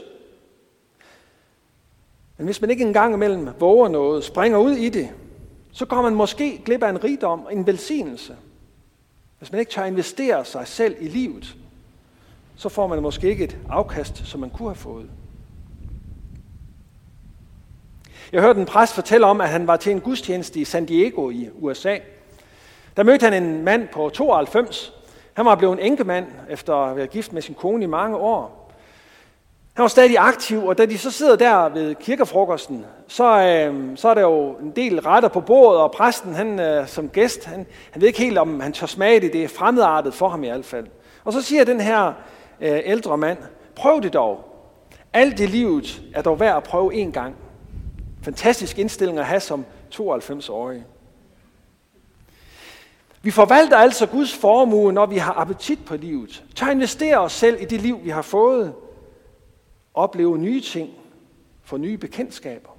Men 2.37 2.45
hvis 2.45 2.61
man 2.61 2.69
ikke 2.69 2.83
engang 2.83 3.13
imellem 3.13 3.49
våger 3.59 3.87
noget, 3.87 4.23
springer 4.23 4.57
ud 4.57 4.71
i 4.71 4.89
det, 4.89 5.09
så 5.71 5.85
går 5.85 6.01
man 6.01 6.15
måske 6.15 6.61
glip 6.65 6.83
af 6.83 6.89
en 6.89 7.03
rigdom, 7.03 7.47
en 7.51 7.67
velsignelse. 7.67 8.35
Hvis 9.39 9.51
man 9.51 9.59
ikke 9.59 9.71
tør 9.71 9.85
investere 9.85 10.45
sig 10.45 10.67
selv 10.67 10.95
i 10.99 11.07
livet, 11.07 11.55
så 12.55 12.69
får 12.69 12.87
man 12.87 13.01
måske 13.01 13.29
ikke 13.29 13.43
et 13.43 13.57
afkast, 13.69 14.21
som 14.25 14.39
man 14.39 14.49
kunne 14.49 14.69
have 14.69 14.75
fået. 14.75 15.09
Jeg 18.31 18.41
hørte 18.41 18.59
en 18.59 18.65
præst 18.65 18.93
fortælle 18.93 19.25
om, 19.25 19.41
at 19.41 19.49
han 19.49 19.67
var 19.67 19.77
til 19.77 19.91
en 19.91 20.01
gudstjeneste 20.01 20.59
i 20.59 20.65
San 20.65 20.85
Diego 20.85 21.29
i 21.29 21.49
USA. 21.55 21.97
Der 22.97 23.03
mødte 23.03 23.23
han 23.23 23.43
en 23.43 23.63
mand 23.63 23.87
på 23.87 24.09
92. 24.09 24.93
Han 25.37 25.45
var 25.45 25.55
blevet 25.55 25.73
en 25.73 25.85
enkemand 25.85 26.25
efter 26.49 26.73
at 26.73 26.95
være 26.95 27.07
gift 27.07 27.33
med 27.33 27.41
sin 27.41 27.55
kone 27.55 27.83
i 27.83 27.87
mange 27.87 28.17
år. 28.17 28.71
Han 29.73 29.81
var 29.81 29.87
stadig 29.87 30.17
aktiv, 30.17 30.65
og 30.65 30.77
da 30.77 30.85
de 30.85 30.97
så 30.97 31.11
sidder 31.11 31.35
der 31.35 31.69
ved 31.69 31.95
kirkefrokosten, 31.95 32.85
så, 33.07 33.41
øh, 33.41 33.97
så 33.97 34.09
er 34.09 34.13
der 34.13 34.21
jo 34.21 34.51
en 34.51 34.71
del 34.71 34.99
retter 34.99 35.29
på 35.29 35.41
bordet, 35.41 35.81
og 35.81 35.91
præsten 35.91 36.33
han, 36.33 36.59
øh, 36.59 36.87
som 36.87 37.09
gæst, 37.09 37.45
han, 37.45 37.65
han 37.91 38.01
ved 38.01 38.07
ikke 38.07 38.19
helt, 38.19 38.37
om 38.37 38.59
han 38.59 38.73
tør 38.73 38.87
smage 38.87 39.19
det. 39.19 39.33
Det 39.33 39.43
er 39.43 39.47
fremmedartet 39.47 40.13
for 40.13 40.29
ham 40.29 40.43
i 40.43 40.47
hvert 40.47 40.65
fald. 40.65 40.87
Og 41.23 41.33
så 41.33 41.41
siger 41.41 41.63
den 41.63 41.81
her 41.81 42.13
øh, 42.61 42.79
ældre 42.83 43.17
mand, 43.17 43.37
prøv 43.75 44.01
det 44.01 44.13
dog. 44.13 44.43
Alt 45.13 45.39
i 45.39 45.45
livet 45.45 46.01
er 46.15 46.21
dog 46.21 46.39
værd 46.39 46.57
at 46.57 46.63
prøve 46.63 46.93
en 46.93 47.11
gang. 47.11 47.35
Fantastisk 48.23 48.79
indstilling 48.79 49.19
at 49.19 49.25
have 49.25 49.39
som 49.39 49.65
92-årig. 49.95 50.83
Vi 53.21 53.31
forvalter 53.31 53.77
altså 53.77 54.05
Guds 54.05 54.33
formue, 54.33 54.93
når 54.93 55.05
vi 55.05 55.17
har 55.17 55.33
appetit 55.33 55.85
på 55.85 55.95
livet. 55.95 56.43
Tør 56.55 56.67
investere 56.67 57.17
os 57.17 57.33
selv 57.33 57.61
i 57.61 57.65
det 57.65 57.81
liv, 57.81 58.03
vi 58.03 58.09
har 58.09 58.21
fået. 58.21 58.73
Opleve 59.93 60.37
nye 60.37 60.61
ting. 60.61 60.89
Få 61.63 61.77
nye 61.77 61.97
bekendtskaber. 61.97 62.69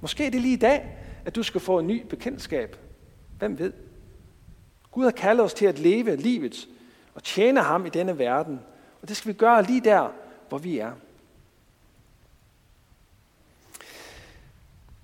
Måske 0.00 0.26
er 0.26 0.30
det 0.30 0.40
lige 0.40 0.54
i 0.54 0.58
dag, 0.58 0.98
at 1.24 1.34
du 1.34 1.42
skal 1.42 1.60
få 1.60 1.78
en 1.78 1.86
ny 1.86 2.06
bekendtskab. 2.06 2.76
Hvem 3.38 3.58
ved? 3.58 3.72
Gud 4.90 5.04
har 5.04 5.10
kaldet 5.10 5.44
os 5.44 5.54
til 5.54 5.66
at 5.66 5.78
leve 5.78 6.16
livet 6.16 6.68
og 7.14 7.22
tjene 7.22 7.60
ham 7.60 7.86
i 7.86 7.88
denne 7.88 8.18
verden. 8.18 8.60
Og 9.02 9.08
det 9.08 9.16
skal 9.16 9.28
vi 9.28 9.32
gøre 9.38 9.62
lige 9.62 9.80
der, 9.80 10.12
hvor 10.48 10.58
vi 10.58 10.78
er. 10.78 10.92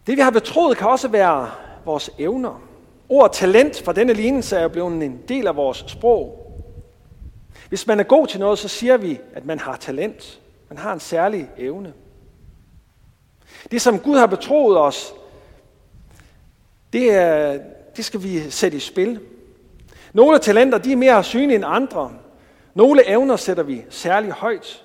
Det 0.06 0.16
vi 0.16 0.22
har 0.22 0.30
betroet 0.30 0.76
kan 0.76 0.88
også 0.88 1.08
være 1.08 1.50
vores 1.84 2.10
evner. 2.18 2.67
Ordet 3.08 3.32
talent 3.32 3.82
fra 3.82 3.92
denne 3.92 4.12
lignelse 4.12 4.56
er 4.56 4.68
blevet 4.68 5.02
en 5.02 5.22
del 5.28 5.46
af 5.46 5.56
vores 5.56 5.84
sprog. 5.86 6.44
Hvis 7.68 7.86
man 7.86 8.00
er 8.00 8.04
god 8.04 8.26
til 8.26 8.40
noget, 8.40 8.58
så 8.58 8.68
siger 8.68 8.96
vi, 8.96 9.18
at 9.34 9.44
man 9.44 9.58
har 9.58 9.76
talent. 9.76 10.40
Man 10.68 10.78
har 10.78 10.92
en 10.92 11.00
særlig 11.00 11.50
evne. 11.56 11.92
Det, 13.70 13.82
som 13.82 13.98
Gud 13.98 14.18
har 14.18 14.26
betroet 14.26 14.78
os, 14.78 15.14
det, 16.92 17.14
er, 17.14 17.58
det 17.96 18.04
skal 18.04 18.22
vi 18.22 18.50
sætte 18.50 18.76
i 18.76 18.80
spil. 18.80 19.20
Nogle 20.12 20.38
talenter 20.38 20.78
de 20.78 20.92
er 20.92 20.96
mere 20.96 21.24
synlige 21.24 21.56
end 21.56 21.64
andre. 21.66 22.12
Nogle 22.74 23.08
evner 23.08 23.36
sætter 23.36 23.62
vi 23.62 23.84
særlig 23.90 24.32
højt. 24.32 24.84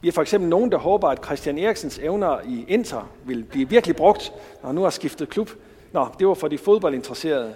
Vi 0.00 0.08
er 0.08 0.12
for 0.12 0.22
eksempel 0.22 0.50
nogen, 0.50 0.72
der 0.72 0.78
håber, 0.78 1.08
at 1.08 1.24
Christian 1.24 1.58
Eriksens 1.58 1.98
evner 1.98 2.40
i 2.44 2.64
Inter 2.68 3.10
vil 3.24 3.44
blive 3.44 3.68
virkelig 3.68 3.96
brugt, 3.96 4.32
når 4.62 4.66
han 4.66 4.74
nu 4.74 4.82
har 4.82 4.90
skiftet 4.90 5.28
klub. 5.28 5.50
Nå, 5.92 6.06
det 6.18 6.28
var 6.28 6.34
for 6.34 6.48
de 6.48 6.58
fodboldinteresserede. 6.58 7.54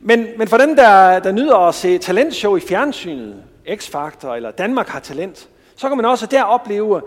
Men, 0.00 0.26
men 0.36 0.48
for 0.48 0.56
dem, 0.56 0.76
der, 0.76 1.18
der 1.18 1.32
nyder 1.32 1.56
at 1.56 1.74
se 1.74 1.98
talentshow 1.98 2.56
i 2.56 2.60
fjernsynet, 2.60 3.42
X-Factor 3.68 4.34
eller 4.34 4.50
Danmark 4.50 4.88
har 4.88 5.00
talent, 5.00 5.48
så 5.76 5.88
kan 5.88 5.96
man 5.96 6.06
også 6.06 6.26
der 6.26 6.42
opleve 6.42 7.02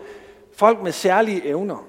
folk 0.55 0.81
med 0.83 0.91
særlige 0.91 1.47
evner. 1.47 1.85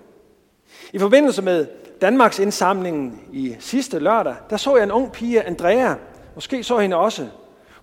I 0.93 0.99
forbindelse 0.99 1.43
med 1.43 1.67
Danmarks 2.01 2.39
indsamlingen 2.39 3.21
i 3.33 3.57
sidste 3.59 3.99
lørdag, 3.99 4.35
der 4.51 4.57
så 4.57 4.77
jeg 4.77 4.85
en 4.85 4.93
ung 4.93 5.13
pige, 5.13 5.43
Andrea. 5.43 5.95
Måske 6.35 6.65
så 6.65 6.79
hende 6.79 6.97
også. 6.97 7.27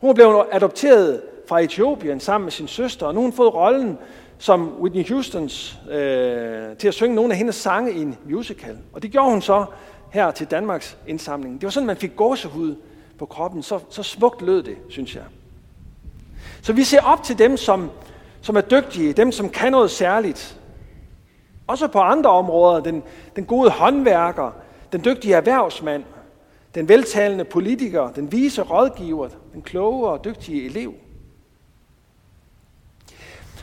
Hun 0.02 0.16
blev 0.16 0.46
adopteret 0.52 1.22
fra 1.48 1.60
Etiopien 1.60 2.20
sammen 2.20 2.46
med 2.46 2.52
sin 2.52 2.68
søster, 2.68 3.06
og 3.06 3.14
nu 3.14 3.20
har 3.20 3.24
hun 3.24 3.34
fået 3.34 3.54
rollen 3.54 3.98
som 4.38 4.82
Whitney 4.82 5.10
Houstons 5.10 5.80
øh, 5.92 6.78
til 6.78 6.88
at 6.88 6.94
synge 6.94 7.16
nogle 7.16 7.32
af 7.32 7.38
hendes 7.38 7.56
sange 7.56 7.94
i 7.94 8.02
en 8.02 8.18
musical. 8.30 8.78
Og 8.94 9.04
det 9.04 9.12
gjorde 9.12 9.30
hun 9.30 9.42
så 9.42 9.66
her 10.10 10.32
til 10.32 10.48
Danmarks 10.48 10.98
indsamling. 11.08 11.56
Det 11.56 11.64
var 11.64 11.70
sådan, 11.70 11.88
man 11.88 11.98
fik 11.98 12.16
gåsehud 12.16 12.76
på 13.18 13.26
kroppen. 13.26 13.64
Så, 13.64 13.80
så 13.90 14.04
smukt 14.04 14.42
lød 14.42 14.64
det, 14.64 14.78
synes 14.90 15.16
jeg. 15.16 15.24
Så 16.62 16.74
vi 16.74 16.84
ser 16.84 17.02
op 17.02 17.24
til 17.24 17.40
dem, 17.40 17.58
som, 17.58 17.90
som 18.42 18.56
er 18.56 18.62
dygtige, 18.62 19.14
dem, 19.14 19.32
som 19.32 19.50
kan 19.50 19.72
noget 19.72 19.92
særligt. 19.92 20.60
Også 21.68 21.88
på 21.88 22.00
andre 22.00 22.30
områder. 22.30 22.80
Den, 22.80 23.04
den 23.36 23.46
gode 23.46 23.70
håndværker, 23.70 24.52
den 24.92 25.06
dygtige 25.06 25.34
erhvervsmand, 25.34 26.04
den 26.76 26.90
veltalende 26.90 27.44
politiker, 27.44 28.12
den 28.12 28.32
vise 28.32 28.62
rådgiver, 28.62 29.30
den 29.54 29.62
kloge 29.62 30.08
og 30.08 30.26
dygtige 30.26 30.66
elev. 30.66 30.94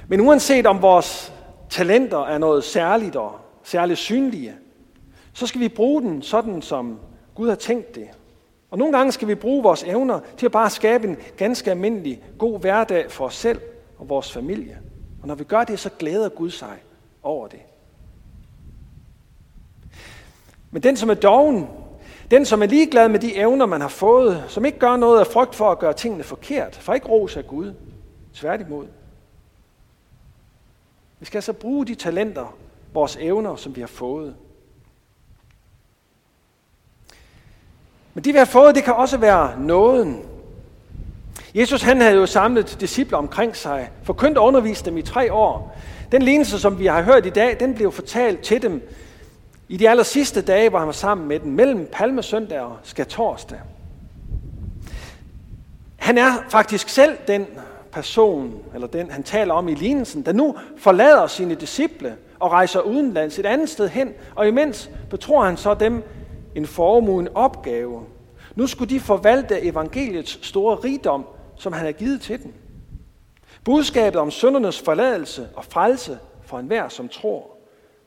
Men 0.09 0.21
uanset 0.21 0.67
om 0.67 0.83
vores 0.83 1.33
talenter 1.71 2.19
er 2.19 2.39
noget 2.39 2.65
særligt 2.65 3.17
og 3.17 3.33
særligt 3.63 3.99
synlige, 3.99 4.55
så 5.33 5.47
skal 5.47 5.61
vi 5.61 5.69
bruge 5.69 6.03
den 6.03 6.23
sådan, 6.23 6.63
som 6.63 6.99
Gud 7.35 7.49
har 7.49 7.55
tænkt 7.55 7.95
det. 7.95 8.09
Og 8.71 8.79
nogle 8.79 8.97
gange 8.97 9.13
skal 9.13 9.29
vi 9.29 9.35
bruge 9.35 9.63
vores 9.63 9.83
evner 9.83 10.21
til 10.37 10.47
at 10.47 10.53
bare 10.53 10.71
skabe 10.71 11.09
en 11.09 11.17
ganske 11.37 11.71
almindelig 11.71 12.23
god 12.39 12.61
hverdag 12.61 13.11
for 13.11 13.25
os 13.25 13.35
selv 13.35 13.61
og 13.99 14.09
vores 14.09 14.33
familie. 14.33 14.79
Og 15.23 15.29
når 15.29 15.35
vi 15.35 15.45
gør 15.45 15.65
det, 15.65 15.79
så 15.79 15.91
glæder 15.99 16.29
Gud 16.29 16.51
sig 16.51 16.77
over 17.23 17.49
det. 17.49 17.61
Men 20.71 20.83
den, 20.83 20.97
som 20.97 21.11
er 21.11 21.15
doven, 21.15 21.69
den, 22.31 22.45
som 22.45 22.63
er 22.63 22.67
ligeglad 22.67 23.09
med 23.09 23.19
de 23.19 23.37
evner, 23.37 23.67
man 23.67 23.81
har 23.81 23.89
fået, 23.89 24.45
som 24.49 24.65
ikke 24.65 24.79
gør 24.79 24.97
noget 24.97 25.21
af 25.21 25.27
frygt 25.27 25.55
for 25.55 25.71
at 25.71 25.79
gøre 25.79 25.93
tingene 25.93 26.25
forkert, 26.25 26.77
for 26.77 26.95
ikke 26.95 27.09
ros 27.09 27.37
af 27.37 27.47
Gud, 27.47 27.75
tværtimod. 28.35 28.87
Vi 31.21 31.27
skal 31.27 31.39
altså 31.39 31.53
bruge 31.53 31.87
de 31.87 31.95
talenter, 31.95 32.57
vores 32.93 33.17
evner, 33.21 33.57
som 33.57 33.77
vi 33.77 33.81
har 33.81 33.89
fået. 33.89 34.35
Men 38.15 38.25
de 38.25 38.33
vi 38.33 38.39
har 38.39 38.45
fået, 38.45 38.75
det 38.75 38.85
kan 38.85 38.95
også 38.95 39.17
være 39.17 39.61
nåden. 39.61 40.23
Jesus 41.55 41.83
han 41.83 42.01
havde 42.01 42.15
jo 42.15 42.27
samlet 42.27 42.77
disciple 42.81 43.17
omkring 43.17 43.57
sig, 43.57 43.91
forkyndt 44.03 44.39
og 44.39 44.47
undervist 44.47 44.85
dem 44.85 44.97
i 44.97 45.03
tre 45.03 45.33
år. 45.33 45.79
Den 46.13 46.23
lignelse, 46.23 46.59
som 46.59 46.79
vi 46.79 46.87
har 46.87 47.03
hørt 47.03 47.27
i 47.27 47.31
dag, 47.31 47.61
den 47.61 47.75
blev 47.75 47.93
fortalt 47.93 48.41
til 48.41 48.63
dem 48.63 48.89
i 49.69 49.77
de 49.77 49.91
aller 49.91 50.03
sidste 50.03 50.43
dage, 50.43 50.69
hvor 50.69 50.79
han 50.79 50.87
var 50.87 50.93
sammen 50.93 51.29
med 51.29 51.41
dem, 51.41 51.53
mellem 51.53 51.89
palmesøndag 51.93 52.61
og 52.61 52.77
skatorsdag. 52.83 53.59
Han 55.97 56.19
er 56.19 56.33
faktisk 56.49 56.89
selv 56.89 57.19
den 57.27 57.47
person, 57.95 58.63
eller 58.75 58.87
den 58.87 59.11
han 59.11 59.23
taler 59.23 59.55
om 59.55 59.69
i 59.69 59.75
lignelsen, 59.75 60.23
der 60.23 60.33
nu 60.33 60.57
forlader 60.77 61.27
sine 61.27 61.55
disciple 61.55 62.17
og 62.41 62.51
rejser 62.51 62.81
udenlands 62.81 63.39
et 63.39 63.47
andet 63.47 63.69
sted 63.69 63.89
hen, 63.89 64.13
og 64.35 64.49
imens 64.49 64.91
betror 65.11 65.45
han 65.45 65.57
så 65.57 65.75
dem 65.75 66.03
en 66.55 66.67
formue, 66.67 67.21
en 67.21 67.29
opgave. 67.35 68.03
Nu 68.55 68.67
skulle 68.67 68.95
de 68.95 69.01
forvalte 69.01 69.63
evangeliets 69.63 70.47
store 70.47 70.77
rigdom, 70.77 71.25
som 71.57 71.73
han 71.73 71.85
har 71.85 71.93
givet 71.93 72.21
til 72.21 72.43
dem. 72.43 72.53
Budskabet 73.65 74.21
om 74.21 74.31
syndernes 74.31 74.81
forladelse 74.81 75.49
og 75.57 75.65
frelse 75.65 76.19
for 76.43 76.59
enhver, 76.59 76.89
som 76.89 77.09
tror. 77.09 77.57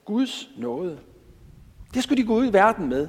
Guds 0.05 0.49
nåde. 0.57 0.97
Det 1.93 2.03
skulle 2.03 2.21
de 2.21 2.27
gå 2.27 2.35
ud 2.35 2.47
i 2.47 2.53
verden 2.53 2.89
med. 2.89 3.07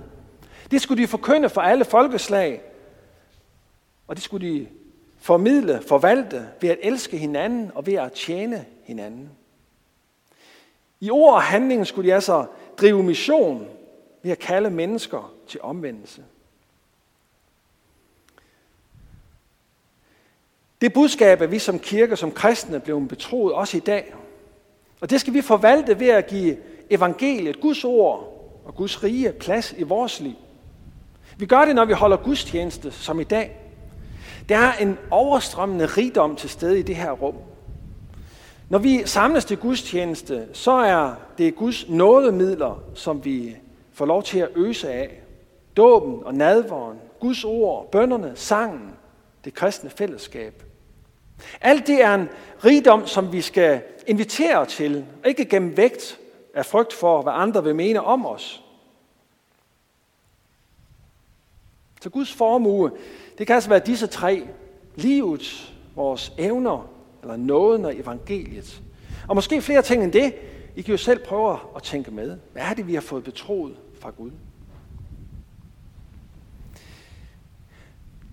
Det 0.70 0.80
skulle 0.80 1.02
de 1.02 1.08
forkynde 1.08 1.48
for 1.48 1.60
alle 1.60 1.84
folkeslag. 1.84 2.62
Og 4.08 4.16
det 4.16 4.24
skulle 4.24 4.48
de 4.48 4.66
formidle, 5.18 5.82
forvalte 5.86 6.48
ved 6.60 6.70
at 6.70 6.78
elske 6.82 7.18
hinanden 7.18 7.70
og 7.74 7.86
ved 7.86 7.94
at 7.94 8.12
tjene 8.12 8.64
hinanden. 8.82 9.30
I 11.00 11.10
ord 11.10 11.34
og 11.34 11.42
handling 11.42 11.86
skulle 11.86 12.08
de 12.08 12.14
altså 12.14 12.46
drive 12.80 13.02
mission 13.02 13.68
ved 14.22 14.32
at 14.32 14.38
kalde 14.38 14.70
mennesker 14.70 15.34
til 15.46 15.60
omvendelse. 15.62 16.24
Det 20.80 20.92
budskab 20.92 21.40
er 21.40 21.46
vi 21.46 21.58
som 21.58 21.78
kirke, 21.78 22.16
som 22.16 22.32
kristne, 22.32 22.80
blevet 22.80 23.08
betroet 23.08 23.54
også 23.54 23.76
i 23.76 23.80
dag. 23.80 24.14
Og 25.00 25.10
det 25.10 25.20
skal 25.20 25.34
vi 25.34 25.40
forvalte 25.40 26.00
ved 26.00 26.08
at 26.08 26.26
give 26.26 26.56
evangeliet, 26.90 27.60
Guds 27.60 27.84
ord 27.84 28.34
og 28.64 28.74
Guds 28.74 29.04
rige 29.04 29.32
plads 29.32 29.74
i 29.78 29.82
vores 29.82 30.20
liv. 30.20 30.34
Vi 31.36 31.46
gør 31.46 31.64
det, 31.64 31.74
når 31.74 31.84
vi 31.84 31.92
holder 31.92 32.16
gudstjeneste, 32.16 32.90
som 32.90 33.20
i 33.20 33.24
dag. 33.24 33.67
Der 34.48 34.58
er 34.58 34.72
en 34.72 34.98
overstrømmende 35.10 35.86
rigdom 35.86 36.36
til 36.36 36.50
stede 36.50 36.78
i 36.78 36.82
det 36.82 36.96
her 36.96 37.12
rum. 37.12 37.34
Når 38.68 38.78
vi 38.78 39.02
samles 39.04 39.44
til 39.44 39.56
gudstjeneste, 39.56 40.48
så 40.52 40.72
er 40.72 41.14
det 41.38 41.56
Guds 41.56 41.88
nådemidler, 41.88 42.82
som 42.94 43.24
vi 43.24 43.56
får 43.92 44.06
lov 44.06 44.22
til 44.22 44.38
at 44.38 44.48
øse 44.56 44.92
af. 44.92 45.20
Dåben 45.76 46.24
og 46.24 46.34
nadvåren, 46.34 46.98
Guds 47.20 47.44
ord, 47.44 47.90
bønderne, 47.90 48.32
sangen, 48.34 48.90
det 49.44 49.54
kristne 49.54 49.90
fællesskab. 49.90 50.62
Alt 51.60 51.86
det 51.86 52.02
er 52.02 52.14
en 52.14 52.28
rigdom, 52.64 53.06
som 53.06 53.32
vi 53.32 53.40
skal 53.40 53.82
invitere 54.06 54.66
til, 54.66 55.04
ikke 55.26 55.44
gennem 55.44 55.76
vægt 55.76 56.18
af 56.54 56.66
frygt 56.66 56.92
for, 56.92 57.22
hvad 57.22 57.32
andre 57.36 57.64
vil 57.64 57.74
mene 57.74 58.00
om 58.00 58.26
os. 58.26 58.64
Så 62.02 62.10
Guds 62.10 62.32
formue, 62.32 62.90
det 63.38 63.46
kan 63.46 63.54
altså 63.54 63.68
være 63.68 63.78
disse 63.78 64.06
tre. 64.06 64.48
Livet, 64.96 65.74
vores 65.96 66.32
evner, 66.38 66.88
eller 67.22 67.36
nåden 67.36 67.84
og 67.84 67.96
evangeliet. 67.96 68.82
Og 69.28 69.34
måske 69.34 69.62
flere 69.62 69.82
ting 69.82 70.04
end 70.04 70.12
det. 70.12 70.34
I 70.76 70.82
kan 70.82 70.92
jo 70.92 70.98
selv 70.98 71.18
prøve 71.24 71.58
at 71.76 71.82
tænke 71.82 72.10
med. 72.10 72.36
Hvad 72.52 72.62
er 72.62 72.74
det, 72.74 72.86
vi 72.86 72.94
har 72.94 73.00
fået 73.00 73.24
betroet 73.24 73.74
fra 74.00 74.10
Gud? 74.10 74.30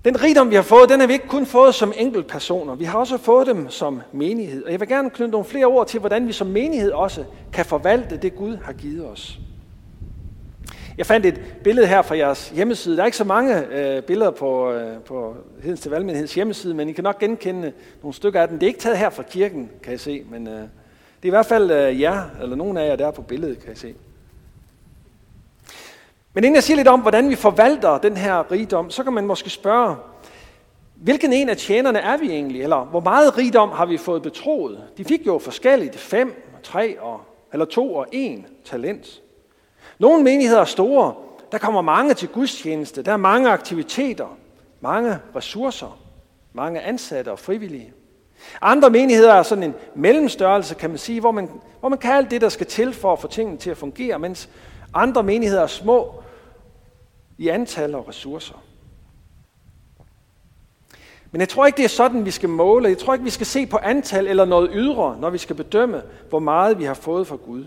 Den 0.06 0.24
rigdom, 0.24 0.50
vi 0.50 0.56
har 0.56 0.62
fået, 0.62 0.90
den 0.90 1.00
har 1.00 1.08
vi 1.08 1.14
ikke 1.14 1.28
kun 1.28 1.46
fået 1.46 1.76
som 1.76 1.94
enkeltpersoner. 1.98 2.76
Vi 2.76 2.84
har 2.84 3.00
også 3.00 3.18
fået 3.18 3.48
dem 3.48 3.70
som 3.70 4.02
menighed. 4.14 4.64
Og 4.64 4.72
jeg 4.72 4.80
vil 4.80 4.88
gerne 4.88 5.10
knytte 5.10 5.32
nogle 5.32 5.46
flere 5.46 5.66
ord 5.66 5.88
til, 5.88 6.00
hvordan 6.00 6.28
vi 6.28 6.32
som 6.32 6.48
menighed 6.48 6.92
også 6.92 7.26
kan 7.54 7.66
forvalte 7.66 8.18
det, 8.18 8.36
Gud 8.36 8.58
har 8.58 8.74
givet 8.74 9.06
os. 9.06 9.40
Jeg 10.98 11.06
fandt 11.06 11.26
et 11.26 11.42
billede 11.64 11.88
her 11.88 12.02
fra 12.02 12.18
jeres 12.18 12.50
hjemmeside. 12.50 12.96
Der 12.96 13.02
er 13.02 13.06
ikke 13.06 13.18
så 13.18 13.24
mange 13.24 13.68
øh, 13.68 14.02
billeder 14.04 14.32
på, 14.32 14.72
øh, 14.72 14.98
på 15.00 15.36
Hedens 15.64 15.80
til 15.80 15.92
Valgmenigheds 15.92 16.36
hjemmeside, 16.36 16.74
men 16.74 16.90
I 16.90 16.92
kan 16.92 17.04
nok 17.04 17.20
genkende 17.20 17.74
nogle 18.02 18.14
stykker 18.14 18.42
af 18.42 18.48
den. 18.48 18.58
Det 18.58 18.64
er 18.64 18.68
ikke 18.68 18.80
taget 18.80 18.98
her 18.98 19.10
fra 19.10 19.24
kirken, 19.24 19.70
kan 19.84 19.92
jeg 19.92 20.00
se, 20.00 20.24
men 20.32 20.48
øh, 20.48 20.54
det 20.54 20.62
er 21.24 21.28
i 21.28 21.30
hvert 21.30 21.46
fald 21.46 21.72
øh, 21.72 22.02
jer, 22.02 22.24
eller 22.42 22.56
nogen 22.56 22.78
af 22.78 22.88
jer, 22.88 22.96
der 22.96 23.08
er 23.08 23.12
på 23.12 23.22
billedet, 23.22 23.60
kan 23.60 23.70
jeg 23.70 23.78
se. 23.78 23.94
Men 26.34 26.44
inden 26.44 26.56
jeg 26.56 26.64
siger 26.64 26.78
lidt 26.78 26.88
om, 26.88 27.00
hvordan 27.00 27.30
vi 27.30 27.36
forvalter 27.36 27.98
den 27.98 28.18
her 28.18 28.52
rigdom, 28.52 28.90
så 28.90 29.04
kan 29.04 29.14
man 29.14 29.26
måske 29.26 29.50
spørge, 29.50 29.96
hvilken 30.96 31.34
en 31.34 31.50
af 31.50 31.58
tjenerne 31.58 32.00
er 32.00 32.18
vi 32.18 32.30
egentlig? 32.30 32.62
Eller 32.62 32.86
hvor 32.86 33.00
meget 33.00 33.38
rigdom 33.38 33.70
har 33.70 33.86
vi 33.86 33.98
fået 33.98 34.22
betroet? 34.22 34.84
De 34.98 35.06
fik 35.06 35.28
jo 35.28 35.40
forskelligt, 35.40 35.96
fem, 35.96 36.44
tre, 36.64 37.00
og, 37.00 37.22
eller 37.54 37.66
to 37.66 37.96
og 37.96 38.08
en 38.12 38.46
talent. 38.66 39.22
Nogle 40.00 40.24
menigheder 40.24 40.62
er 40.62 40.66
store. 40.66 41.14
Der 41.52 41.58
kommer 41.58 41.82
mange 41.82 42.14
til 42.14 42.28
gudstjeneste. 42.28 43.02
Der 43.02 43.12
er 43.12 43.18
mange 43.18 43.50
aktiviteter, 43.50 44.38
mange 44.82 45.20
ressourcer, 45.36 46.00
mange 46.54 46.82
ansatte 46.82 47.32
og 47.32 47.40
frivillige. 47.40 47.94
Andre 48.62 48.90
menigheder 48.90 49.34
er 49.34 49.44
sådan 49.44 49.64
en 49.64 49.76
mellemstørrelse, 49.96 50.76
kan 50.76 50.90
man 50.90 51.00
sige, 51.00 51.20
hvor 51.20 51.32
man, 51.32 51.50
hvor 51.80 51.90
man 51.90 52.00
kan 52.00 52.12
alt 52.12 52.32
det, 52.32 52.42
der 52.42 52.50
skal 52.50 52.68
til 52.68 52.94
for 52.94 53.14
at 53.14 53.20
få 53.20 53.28
tingene 53.28 53.58
til 53.58 53.70
at 53.70 53.78
fungere, 53.78 54.20
mens 54.20 54.50
andre 54.94 55.24
menigheder 55.24 55.62
er 55.62 55.68
små 55.68 56.24
i 57.38 57.48
antal 57.48 57.96
og 57.96 58.08
ressourcer. 58.08 58.64
Men 61.32 61.40
jeg 61.40 61.50
tror 61.50 61.66
ikke, 61.66 61.78
det 61.78 61.86
er 61.86 61.90
sådan, 61.90 62.26
vi 62.26 62.32
skal 62.32 62.50
måle. 62.50 62.90
Jeg 62.90 62.98
tror 62.98 63.14
ikke, 63.14 63.24
vi 63.24 63.30
skal 63.30 63.46
se 63.46 63.66
på 63.66 63.78
antal 63.78 64.28
eller 64.28 64.46
noget 64.46 64.70
ydre, 64.74 65.18
når 65.20 65.30
vi 65.30 65.38
skal 65.38 65.56
bedømme, 65.56 66.02
hvor 66.30 66.40
meget 66.40 66.80
vi 66.80 66.84
har 66.84 66.94
fået 66.94 67.28
fra 67.28 67.36
Gud. 67.36 67.66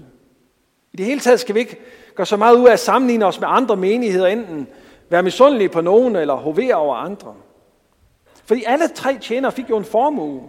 I 0.93 0.97
det 0.97 1.07
hele 1.07 1.21
taget 1.21 1.41
skal 1.41 1.55
vi 1.55 1.61
ikke 1.61 1.77
gøre 2.15 2.27
så 2.27 2.37
meget 2.37 2.57
ud 2.57 2.69
af 2.69 2.73
at 2.73 2.81
sammenligne 2.81 3.27
os 3.27 3.41
med 3.41 3.49
andre 3.51 3.77
menigheder, 3.77 4.27
enten 4.27 4.69
være 5.09 5.23
misundelige 5.23 5.69
på 5.69 5.81
nogen 5.81 6.17
eller 6.17 6.35
hovere 6.35 6.75
over 6.75 6.97
andre. 6.97 7.35
Fordi 8.45 8.65
alle 8.67 8.89
tre 8.89 9.19
tjenere 9.19 9.53
fik 9.53 9.71
jo 9.71 9.77
en 9.77 9.85
formue. 9.85 10.43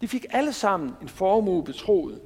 De 0.00 0.08
fik 0.08 0.26
alle 0.30 0.52
sammen 0.52 0.94
en 1.02 1.08
formue 1.08 1.64
betroet. 1.64 2.20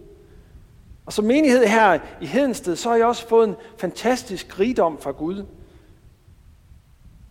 Og 1.06 1.12
som 1.12 1.24
menighed 1.24 1.66
her 1.66 1.98
i 2.20 2.26
Hedensted, 2.26 2.76
så 2.76 2.88
har 2.88 2.96
jeg 2.96 3.06
også 3.06 3.28
fået 3.28 3.48
en 3.48 3.56
fantastisk 3.78 4.60
rigdom 4.60 4.98
fra 5.00 5.10
Gud. 5.10 5.44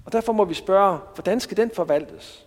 Og 0.06 0.12
derfor 0.12 0.34
må 0.34 0.46
vi 0.46 0.54
spørge, 0.54 0.98
hvordan 1.14 1.40
skal 1.40 1.58
den 1.58 1.72
forvaltes? 1.74 2.46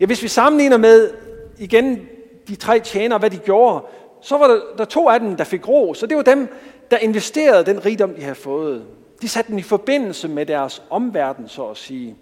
Ja, 0.00 0.06
hvis 0.06 0.22
vi 0.22 0.28
sammenligner 0.28 0.76
med 0.76 1.10
igen 1.58 2.06
de 2.48 2.54
tre 2.54 2.80
tjenere, 2.80 3.18
hvad 3.18 3.30
de 3.30 3.38
gjorde, 3.38 3.84
så 4.24 4.38
var 4.38 4.46
der, 4.46 4.60
der 4.78 4.84
to 4.84 5.08
af 5.08 5.20
dem, 5.20 5.36
der 5.36 5.44
fik 5.44 5.68
ro. 5.68 5.94
Så 5.94 6.06
det 6.06 6.16
var 6.16 6.22
dem, 6.22 6.48
der 6.90 6.98
investerede 6.98 7.66
den 7.66 7.84
rigdom, 7.84 8.14
de 8.14 8.22
havde 8.22 8.34
fået. 8.34 8.84
De 9.22 9.28
satte 9.28 9.50
den 9.50 9.58
i 9.58 9.62
forbindelse 9.62 10.28
med 10.28 10.46
deres 10.46 10.82
omverden, 10.90 11.48
så 11.48 11.66
at 11.66 11.76
sige. 11.76 12.16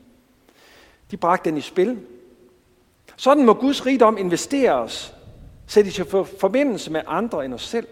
De 1.11 1.17
bragte 1.17 1.51
den 1.51 1.59
i 1.59 1.61
spil. 1.61 1.99
Sådan 3.17 3.47
må 3.47 3.55
Guds 3.55 3.87
rigdom 3.87 4.19
investeres, 4.19 5.15
sættes 5.67 5.99
i 5.99 6.03
forbindelse 6.39 6.93
med 6.93 7.01
andre 7.07 7.45
end 7.45 7.55
os 7.55 7.63
selv. 7.63 7.87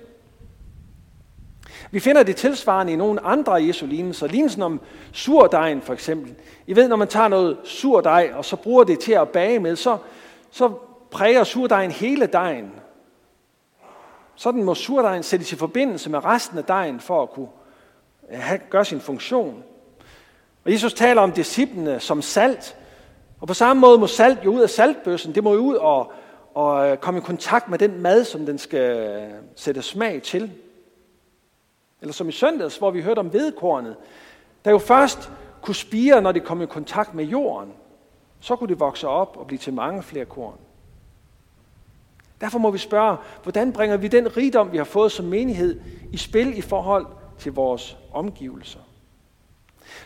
Vi 1.90 2.00
finder 2.00 2.22
det 2.22 2.36
tilsvarende 2.36 2.92
i 2.92 2.96
nogle 2.96 3.24
andre 3.24 3.60
af 3.60 3.66
Jesu 3.66 3.86
lignelser. 3.86 4.26
Lignelsen 4.26 4.62
om 4.62 4.80
surdejen 5.12 5.82
for 5.82 5.92
eksempel. 5.92 6.34
I 6.66 6.76
ved, 6.76 6.88
når 6.88 6.96
man 6.96 7.08
tager 7.08 7.28
noget 7.28 7.56
surdej, 7.64 8.30
og 8.34 8.44
så 8.44 8.56
bruger 8.56 8.84
det 8.84 8.98
til 8.98 9.12
at 9.12 9.28
bage 9.28 9.58
med, 9.58 9.76
så, 9.76 9.96
så 10.50 10.68
præger 11.10 11.44
surdejen 11.44 11.90
hele 11.90 12.26
dejen. 12.26 12.70
Sådan 14.40 14.64
må 14.64 14.74
surdejen 14.74 15.22
sættes 15.22 15.52
i 15.52 15.56
forbindelse 15.56 16.10
med 16.10 16.24
resten 16.24 16.58
af 16.58 16.64
dejen 16.64 17.00
for 17.00 17.22
at 17.22 17.30
kunne 17.30 17.48
have, 18.30 18.60
gøre 18.70 18.84
sin 18.84 19.00
funktion. 19.00 19.62
Og 20.64 20.72
Jesus 20.72 20.94
taler 20.94 21.22
om 21.22 21.32
disciplene 21.32 22.00
som 22.00 22.22
salt. 22.22 22.76
Og 23.40 23.48
på 23.48 23.54
samme 23.54 23.80
måde 23.80 23.98
må 23.98 24.06
salt 24.06 24.44
jo 24.44 24.52
ud 24.52 24.60
af 24.60 24.70
saltbøssen. 24.70 25.34
Det 25.34 25.44
må 25.44 25.54
jo 25.54 25.60
ud 25.60 25.74
og, 25.74 26.12
og 26.54 26.88
øh, 26.88 26.96
komme 26.96 27.18
i 27.18 27.22
kontakt 27.22 27.68
med 27.68 27.78
den 27.78 28.02
mad, 28.02 28.24
som 28.24 28.46
den 28.46 28.58
skal 28.58 28.96
øh, 28.96 29.30
sætte 29.56 29.82
smag 29.82 30.22
til. 30.22 30.50
Eller 32.00 32.12
som 32.12 32.28
i 32.28 32.32
søndags, 32.32 32.76
hvor 32.76 32.90
vi 32.90 33.02
hørte 33.02 33.18
om 33.18 33.32
vedkornet, 33.32 33.96
der 34.64 34.70
jo 34.70 34.78
først 34.78 35.30
kunne 35.62 35.74
spire, 35.74 36.22
når 36.22 36.32
det 36.32 36.44
kom 36.44 36.62
i 36.62 36.66
kontakt 36.66 37.14
med 37.14 37.24
jorden. 37.24 37.72
Så 38.40 38.56
kunne 38.56 38.68
det 38.68 38.80
vokse 38.80 39.08
op 39.08 39.36
og 39.36 39.46
blive 39.46 39.58
til 39.58 39.72
mange 39.72 40.02
flere 40.02 40.24
korn. 40.24 40.58
Derfor 42.40 42.58
må 42.58 42.70
vi 42.70 42.78
spørge, 42.78 43.16
hvordan 43.42 43.72
bringer 43.72 43.96
vi 43.96 44.08
den 44.08 44.36
rigdom, 44.36 44.72
vi 44.72 44.76
har 44.76 44.84
fået 44.84 45.12
som 45.12 45.24
menighed, 45.24 45.80
i 46.12 46.16
spil 46.16 46.58
i 46.58 46.60
forhold 46.60 47.06
til 47.38 47.52
vores 47.52 47.96
omgivelser? 48.12 48.80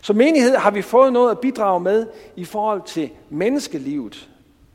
Som 0.00 0.16
menighed 0.16 0.56
har 0.56 0.70
vi 0.70 0.82
fået 0.82 1.12
noget 1.12 1.30
at 1.30 1.38
bidrage 1.38 1.80
med 1.80 2.06
i 2.36 2.44
forhold 2.44 2.82
til 2.86 3.10
menneskelivet. 3.30 4.28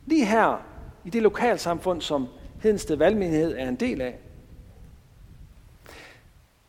Lige 0.05 0.25
her 0.25 0.61
i 1.05 1.09
det 1.09 1.21
lokalsamfund, 1.21 2.01
som 2.01 2.27
Hedensted 2.63 2.95
Valgmenighed 2.95 3.55
er 3.57 3.69
en 3.69 3.75
del 3.75 4.01
af. 4.01 4.15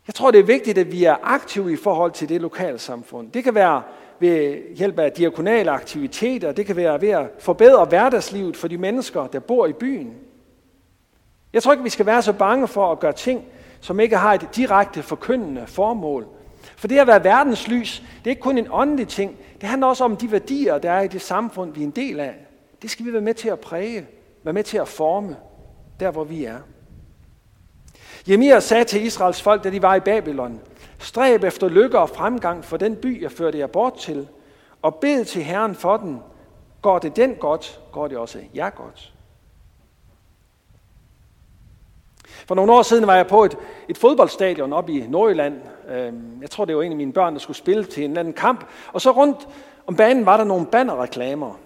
Jeg 0.07 0.15
tror, 0.15 0.31
det 0.31 0.41
er 0.41 0.45
vigtigt, 0.45 0.79
at 0.79 0.93
vi 0.93 1.05
er 1.05 1.17
aktive 1.23 1.73
i 1.73 1.77
forhold 1.77 2.13
til 2.13 2.29
det 2.29 2.41
lokalsamfund. 2.41 3.33
Det 3.33 3.45
kan 3.45 3.55
være 3.55 3.83
ved 4.19 4.63
hjælp 4.77 4.99
af 4.99 5.13
diakonale 5.13 5.71
aktiviteter, 5.71 6.53
det 6.53 6.67
kan 6.67 6.77
være 6.77 7.01
ved 7.01 7.09
at 7.09 7.31
forbedre 7.39 7.85
hverdagslivet 7.85 8.57
for 8.57 8.69
de 8.69 8.79
mennesker, 8.79 9.27
der 9.27 9.39
bor 9.39 9.67
i 9.67 9.73
byen. 9.73 10.15
Jeg 11.53 11.63
tror 11.63 11.73
ikke, 11.73 11.85
vi 11.85 11.91
skal 11.91 12.07
være 12.07 12.23
så 12.23 12.33
bange 12.33 12.69
for 12.69 12.93
at 12.93 13.01
gøre 13.01 13.13
ting, 13.13 13.45
som 13.81 14.01
ikke 14.01 14.17
har 14.17 14.35
et 14.35 14.57
direkte 14.57 15.03
forkyndende 15.03 15.67
formål. 15.67 16.27
For 16.77 16.89
det 16.89 16.99
at 16.99 17.07
være 17.07 17.25
verdens 17.25 17.69
lys, 17.69 18.03
det 18.19 18.27
er 18.27 18.31
ikke 18.31 18.43
kun 18.43 18.59
en 18.59 18.67
åndelig 18.71 19.09
ting. 19.09 19.37
Det 19.61 19.69
handler 19.69 19.87
også 19.87 20.05
om 20.05 20.17
de 20.17 20.33
værdier, 20.33 20.79
der 20.79 20.91
er 20.91 21.01
i 21.01 21.09
det 21.09 21.23
samfund, 21.23 21.75
vi 21.75 21.81
er 21.81 21.85
en 21.85 21.91
del 21.91 22.21
af. 22.21 22.35
Det 22.83 22.91
skal 22.91 23.07
vi 23.07 23.13
være 23.13 23.23
med 23.23 23.35
til 23.35 23.49
at 23.49 23.61
præge, 23.61 24.07
være 24.43 24.53
med 24.53 24.65
til 24.65 24.79
at 24.79 24.89
forme, 24.89 25.37
der 26.01 26.11
hvor 26.11 26.25
vi 26.25 26.45
er. 26.45 26.59
Jemir 28.29 28.61
sagde 28.61 28.85
til 28.85 29.05
Israels 29.05 29.43
folk, 29.43 29.65
da 29.65 29.71
de 29.71 29.83
var 29.83 29.95
i 29.95 30.01
Babylon, 30.01 30.61
stræb 30.99 31.45
efter 31.45 31.69
lykke 31.69 31.99
og 31.99 32.11
fremgang 32.11 32.65
for 32.65 32.77
den 32.77 32.97
by, 32.97 33.23
jeg 33.23 33.33
førte 33.33 33.59
jer 33.59 33.67
bort 33.67 33.95
til, 33.95 34.29
og 34.83 34.95
bed 34.95 35.25
til 35.25 35.43
Herren 35.43 35.75
for 35.75 35.97
den. 35.97 36.21
Går 36.83 36.99
det 36.99 37.17
den 37.17 37.35
godt, 37.35 37.81
går 37.93 38.09
det 38.09 38.19
også 38.19 38.39
jer 38.55 38.71
godt. 38.71 39.13
For 42.47 42.55
nogle 42.55 42.73
år 42.73 42.83
siden 42.83 43.07
var 43.07 43.17
jeg 43.17 43.27
på 43.27 43.45
et, 43.45 43.57
et 43.89 43.99
fodboldstadion 43.99 44.73
oppe 44.73 44.93
i 44.93 45.07
Nordjylland. 45.09 45.55
Øhm, 45.91 46.39
jeg 46.43 46.51
tror, 46.51 46.65
det 46.65 46.77
var 46.77 46.83
en 46.83 46.93
af 46.93 46.97
mine 46.97 47.13
børn, 47.13 47.33
der 47.33 47.41
skulle 47.41 47.57
spille 47.57 47.85
til 47.85 48.05
en 48.05 48.17
anden 48.17 48.33
kamp. 48.33 48.67
Og 48.93 49.01
så 49.01 49.11
rundt 49.11 49.49
om 49.87 49.97
banen 49.97 50.27
var 50.27 50.37
der 50.37 50.45
nogle 50.45 50.67
bannerreklamer. 50.67 51.59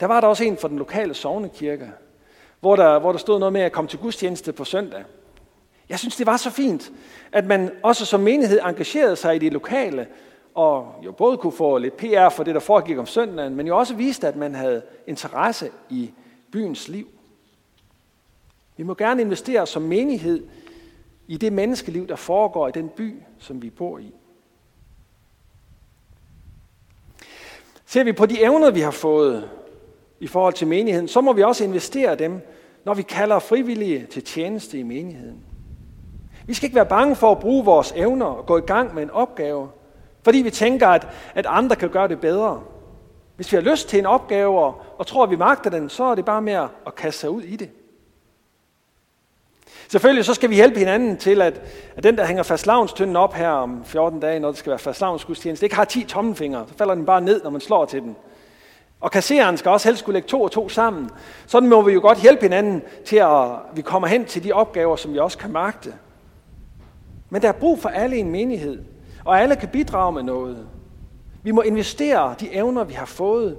Der 0.00 0.06
var 0.06 0.20
der 0.20 0.28
også 0.28 0.44
en 0.44 0.56
for 0.56 0.68
den 0.68 0.78
lokale 0.78 1.14
sovnekirke, 1.14 1.90
hvor 2.60 2.76
der, 2.76 2.98
hvor 2.98 3.12
der 3.12 3.18
stod 3.18 3.38
noget 3.38 3.52
med 3.52 3.60
at 3.60 3.72
komme 3.72 3.88
til 3.88 3.98
gudstjeneste 3.98 4.52
på 4.52 4.64
søndag. 4.64 5.04
Jeg 5.88 5.98
synes, 5.98 6.16
det 6.16 6.26
var 6.26 6.36
så 6.36 6.50
fint, 6.50 6.92
at 7.32 7.46
man 7.46 7.70
også 7.82 8.06
som 8.06 8.20
menighed 8.20 8.60
engagerede 8.64 9.16
sig 9.16 9.36
i 9.36 9.38
det 9.38 9.52
lokale, 9.52 10.06
og 10.54 10.94
jo 11.04 11.12
både 11.12 11.36
kunne 11.36 11.52
få 11.52 11.78
lidt 11.78 11.96
PR 11.96 12.28
for 12.28 12.44
det, 12.44 12.54
der 12.54 12.60
foregik 12.60 12.98
om 12.98 13.06
søndagen, 13.06 13.56
men 13.56 13.66
jo 13.66 13.78
også 13.78 13.94
viste, 13.94 14.28
at 14.28 14.36
man 14.36 14.54
havde 14.54 14.82
interesse 15.06 15.70
i 15.90 16.10
byens 16.52 16.88
liv. 16.88 17.06
Vi 18.80 18.84
må 18.84 18.94
gerne 18.94 19.22
investere 19.22 19.66
som 19.66 19.82
menighed 19.82 20.44
i 21.28 21.36
det 21.36 21.52
menneskeliv, 21.52 22.08
der 22.08 22.16
foregår 22.16 22.68
i 22.68 22.70
den 22.70 22.88
by, 22.88 23.14
som 23.38 23.62
vi 23.62 23.70
bor 23.70 23.98
i. 23.98 24.14
Ser 27.86 28.04
vi 28.04 28.12
på 28.12 28.26
de 28.26 28.42
evner, 28.42 28.70
vi 28.70 28.80
har 28.80 28.90
fået 28.90 29.50
i 30.20 30.26
forhold 30.26 30.54
til 30.54 30.66
menigheden, 30.66 31.08
så 31.08 31.20
må 31.20 31.32
vi 31.32 31.42
også 31.42 31.64
investere 31.64 32.14
dem, 32.14 32.40
når 32.84 32.94
vi 32.94 33.02
kalder 33.02 33.38
frivillige 33.38 34.06
til 34.06 34.24
tjeneste 34.24 34.78
i 34.78 34.82
menigheden. 34.82 35.44
Vi 36.46 36.54
skal 36.54 36.66
ikke 36.66 36.76
være 36.76 36.86
bange 36.86 37.16
for 37.16 37.32
at 37.32 37.38
bruge 37.38 37.64
vores 37.64 37.92
evner 37.96 38.26
og 38.26 38.46
gå 38.46 38.58
i 38.58 38.66
gang 38.66 38.94
med 38.94 39.02
en 39.02 39.10
opgave, 39.10 39.68
fordi 40.22 40.38
vi 40.38 40.50
tænker, 40.50 40.88
at, 40.88 41.08
at 41.34 41.46
andre 41.46 41.76
kan 41.76 41.88
gøre 41.88 42.08
det 42.08 42.20
bedre. 42.20 42.62
Hvis 43.36 43.52
vi 43.52 43.56
har 43.56 43.70
lyst 43.70 43.88
til 43.88 43.98
en 43.98 44.06
opgave 44.06 44.60
og, 44.98 45.06
tror, 45.06 45.24
at 45.24 45.30
vi 45.30 45.36
magter 45.36 45.70
den, 45.70 45.88
så 45.88 46.04
er 46.04 46.14
det 46.14 46.24
bare 46.24 46.42
med 46.42 46.52
at, 46.52 46.68
at 46.86 46.94
kaste 46.94 47.20
sig 47.20 47.30
ud 47.30 47.42
i 47.42 47.56
det. 47.56 47.70
Selvfølgelig 49.90 50.24
så 50.24 50.34
skal 50.34 50.50
vi 50.50 50.54
hjælpe 50.54 50.78
hinanden 50.78 51.16
til, 51.16 51.42
at, 51.42 51.60
at 51.96 52.02
den, 52.02 52.16
der 52.16 52.26
hænger 52.26 52.42
fastlavnstynden 52.42 53.16
op 53.16 53.34
her 53.34 53.48
om 53.48 53.84
14 53.84 54.20
dage, 54.20 54.40
når 54.40 54.48
det 54.48 54.58
skal 54.58 54.70
være 54.70 54.78
fastlavnsgudstjeneste, 54.78 55.66
ikke 55.66 55.76
har 55.76 55.84
10 55.84 56.04
tommelfingre. 56.04 56.64
Så 56.68 56.74
falder 56.74 56.94
den 56.94 57.06
bare 57.06 57.20
ned, 57.20 57.42
når 57.42 57.50
man 57.50 57.60
slår 57.60 57.84
til 57.84 58.00
den. 58.02 58.16
Og 59.00 59.10
kassereren 59.10 59.56
skal 59.56 59.70
også 59.70 59.88
helst 59.88 60.00
skulle 60.00 60.14
lægge 60.14 60.28
to 60.28 60.42
og 60.42 60.50
to 60.50 60.68
sammen. 60.68 61.10
Sådan 61.46 61.68
må 61.68 61.82
vi 61.82 61.92
jo 61.92 62.00
godt 62.00 62.22
hjælpe 62.22 62.42
hinanden 62.42 62.82
til, 63.04 63.16
at 63.16 63.48
vi 63.74 63.82
kommer 63.82 64.08
hen 64.08 64.24
til 64.24 64.44
de 64.44 64.52
opgaver, 64.52 64.96
som 64.96 65.12
vi 65.12 65.18
også 65.18 65.38
kan 65.38 65.52
magte. 65.52 65.94
Men 67.30 67.42
der 67.42 67.48
er 67.48 67.52
brug 67.52 67.78
for 67.78 67.88
alle 67.88 68.16
i 68.16 68.20
en 68.20 68.30
menighed, 68.30 68.82
og 69.24 69.40
alle 69.40 69.56
kan 69.56 69.68
bidrage 69.68 70.12
med 70.12 70.22
noget. 70.22 70.66
Vi 71.42 71.50
må 71.50 71.62
investere 71.62 72.34
de 72.40 72.54
evner, 72.54 72.84
vi 72.84 72.94
har 72.94 73.06
fået. 73.06 73.56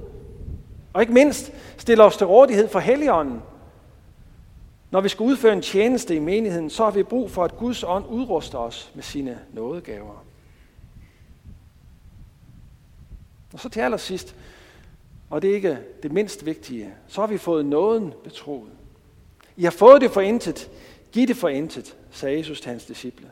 Og 0.94 1.02
ikke 1.02 1.14
mindst 1.14 1.52
stille 1.78 2.04
os 2.04 2.18
til 2.18 2.28
rådighed 2.28 2.68
for 2.68 2.80
Helligånden. 2.80 3.42
Når 4.92 5.02
vi 5.02 5.10
skal 5.10 5.24
udføre 5.24 5.54
en 5.54 5.62
tjeneste 5.62 6.16
i 6.16 6.20
menigheden, 6.20 6.70
så 6.70 6.84
har 6.84 6.92
vi 6.92 7.04
brug 7.04 7.32
for, 7.32 7.44
at 7.44 7.58
Guds 7.58 7.84
ånd 7.84 8.06
udruster 8.10 8.58
os 8.58 8.92
med 8.96 9.04
sine 9.04 9.40
nådegaver. 9.54 10.26
Og 13.54 13.60
så 13.60 13.70
til 13.70 13.80
allersidst, 13.80 14.36
og 15.30 15.42
det 15.42 15.50
er 15.50 15.56
ikke 15.56 15.78
det 16.04 16.12
mindst 16.12 16.46
vigtige, 16.46 16.94
så 17.08 17.22
har 17.22 17.28
vi 17.28 17.38
fået 17.38 17.66
nåden 17.66 18.14
betroet. 18.24 18.72
I 19.58 19.64
har 19.64 19.72
fået 19.72 20.02
det 20.02 20.12
for 20.12 20.22
intet, 20.22 20.70
giv 21.12 21.28
det 21.28 21.38
for 21.38 21.50
intet, 21.50 21.96
sagde 22.12 22.38
Jesus 22.38 22.62
til 22.62 22.72
hans 22.72 22.86
disciple. 22.86 23.28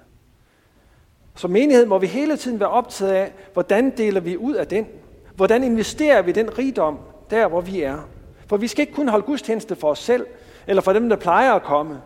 Som 1.36 1.52
menighed 1.52 1.86
må 1.86 1.98
vi 1.98 2.08
hele 2.08 2.38
tiden 2.38 2.60
være 2.60 2.70
optaget 2.70 3.12
af, 3.12 3.34
hvordan 3.54 3.98
deler 3.98 4.20
vi 4.20 4.38
ud 4.38 4.54
af 4.56 4.68
den? 4.68 4.88
Hvordan 5.36 5.64
investerer 5.64 6.22
vi 6.22 6.32
den 6.32 6.58
rigdom 6.58 7.00
der, 7.30 7.48
hvor 7.48 7.62
vi 7.62 7.82
er? 7.82 8.10
For 8.48 8.58
vi 8.58 8.68
skal 8.68 8.82
ikke 8.82 8.94
kun 8.94 9.08
holde 9.08 9.26
gudstjeneste 9.26 9.76
for 9.76 9.90
os 9.92 10.00
selv, 10.00 10.26
eller 10.70 10.82
for 10.82 10.94
dem, 10.94 11.10
der 11.10 11.16
plejer 11.16 11.54
at 11.54 11.64
komme. 11.64 12.02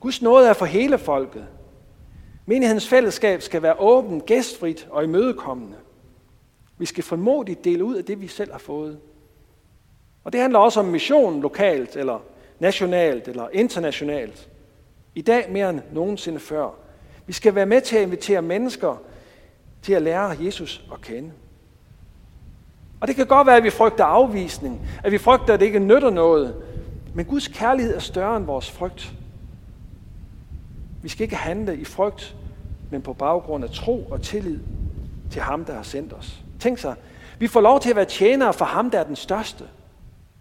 Guds 0.00 0.22
nåde 0.22 0.48
er 0.48 0.52
for 0.52 0.66
hele 0.66 0.98
folket. 0.98 1.46
Menighedens 2.46 2.88
fællesskab 2.88 3.42
skal 3.42 3.62
være 3.62 3.80
åben, 3.80 4.20
gæstfrit 4.20 4.88
og 4.90 5.04
imødekommende. 5.04 5.76
Vi 6.78 6.86
skal 6.86 7.04
formodigt 7.04 7.64
dele 7.64 7.84
ud 7.84 7.94
af 7.94 8.04
det, 8.04 8.20
vi 8.20 8.28
selv 8.28 8.52
har 8.52 8.58
fået. 8.58 8.98
Og 10.24 10.32
det 10.32 10.40
handler 10.40 10.58
også 10.58 10.80
om 10.80 10.86
mission 10.86 11.40
lokalt, 11.40 11.96
eller 11.96 12.18
nationalt, 12.58 13.28
eller 13.28 13.48
internationalt. 13.52 14.48
I 15.14 15.22
dag 15.22 15.52
mere 15.52 15.70
end 15.70 15.80
nogensinde 15.92 16.38
før. 16.38 16.70
Vi 17.26 17.32
skal 17.32 17.54
være 17.54 17.66
med 17.66 17.80
til 17.80 17.96
at 17.96 18.02
invitere 18.02 18.42
mennesker 18.42 19.02
til 19.82 19.92
at 19.92 20.02
lære 20.02 20.36
Jesus 20.40 20.84
at 20.92 21.00
kende. 21.00 21.32
Og 23.00 23.08
det 23.08 23.16
kan 23.16 23.26
godt 23.26 23.46
være, 23.46 23.56
at 23.56 23.64
vi 23.64 23.70
frygter 23.70 24.04
afvisning, 24.04 24.80
at 25.04 25.12
vi 25.12 25.18
frygter, 25.18 25.54
at 25.54 25.60
det 25.60 25.66
ikke 25.66 25.78
nytter 25.78 26.10
noget. 26.10 26.54
Men 27.14 27.24
Guds 27.24 27.48
kærlighed 27.48 27.94
er 27.94 28.00
større 28.00 28.36
end 28.36 28.44
vores 28.44 28.70
frygt. 28.70 29.14
Vi 31.02 31.08
skal 31.08 31.24
ikke 31.24 31.36
handle 31.36 31.76
i 31.76 31.84
frygt, 31.84 32.36
men 32.90 33.02
på 33.02 33.12
baggrund 33.12 33.64
af 33.64 33.70
tro 33.70 34.04
og 34.10 34.22
tillid 34.22 34.60
til 35.30 35.42
ham, 35.42 35.64
der 35.64 35.74
har 35.74 35.82
sendt 35.82 36.12
os. 36.12 36.42
Tænk 36.60 36.78
sig, 36.78 36.94
vi 37.38 37.46
får 37.46 37.60
lov 37.60 37.80
til 37.80 37.90
at 37.90 37.96
være 37.96 38.04
tjenere 38.04 38.52
for 38.52 38.64
ham, 38.64 38.90
der 38.90 38.98
er 38.98 39.04
den 39.04 39.16
største. 39.16 39.64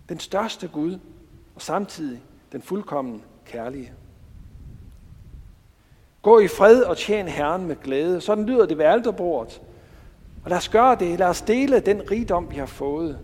Den 0.09 0.19
største 0.19 0.67
Gud, 0.67 0.99
og 1.55 1.61
samtidig 1.61 2.21
den 2.51 2.61
fuldkommen 2.61 3.21
kærlige. 3.45 3.91
Gå 6.21 6.39
i 6.39 6.47
fred 6.47 6.81
og 6.81 6.97
tjen 6.97 7.27
Herren 7.27 7.67
med 7.67 7.75
glæde. 7.75 8.21
Sådan 8.21 8.45
lyder 8.45 8.65
det 8.65 8.77
ved 8.77 8.85
alterbordet. 8.85 9.61
Og 10.43 10.49
lad 10.49 10.57
os 10.57 10.69
gøre 10.69 10.95
det. 10.95 11.19
Lad 11.19 11.27
os 11.27 11.41
dele 11.41 11.79
den 11.79 12.11
rigdom, 12.11 12.51
vi 12.51 12.55
har 12.55 12.65
fået. 12.65 13.19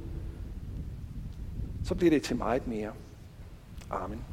Så 1.86 1.96
bliver 1.96 2.12
det 2.12 2.24
til 2.24 2.36
meget 2.36 2.68
mere. 2.68 2.92
Amen. 3.92 4.27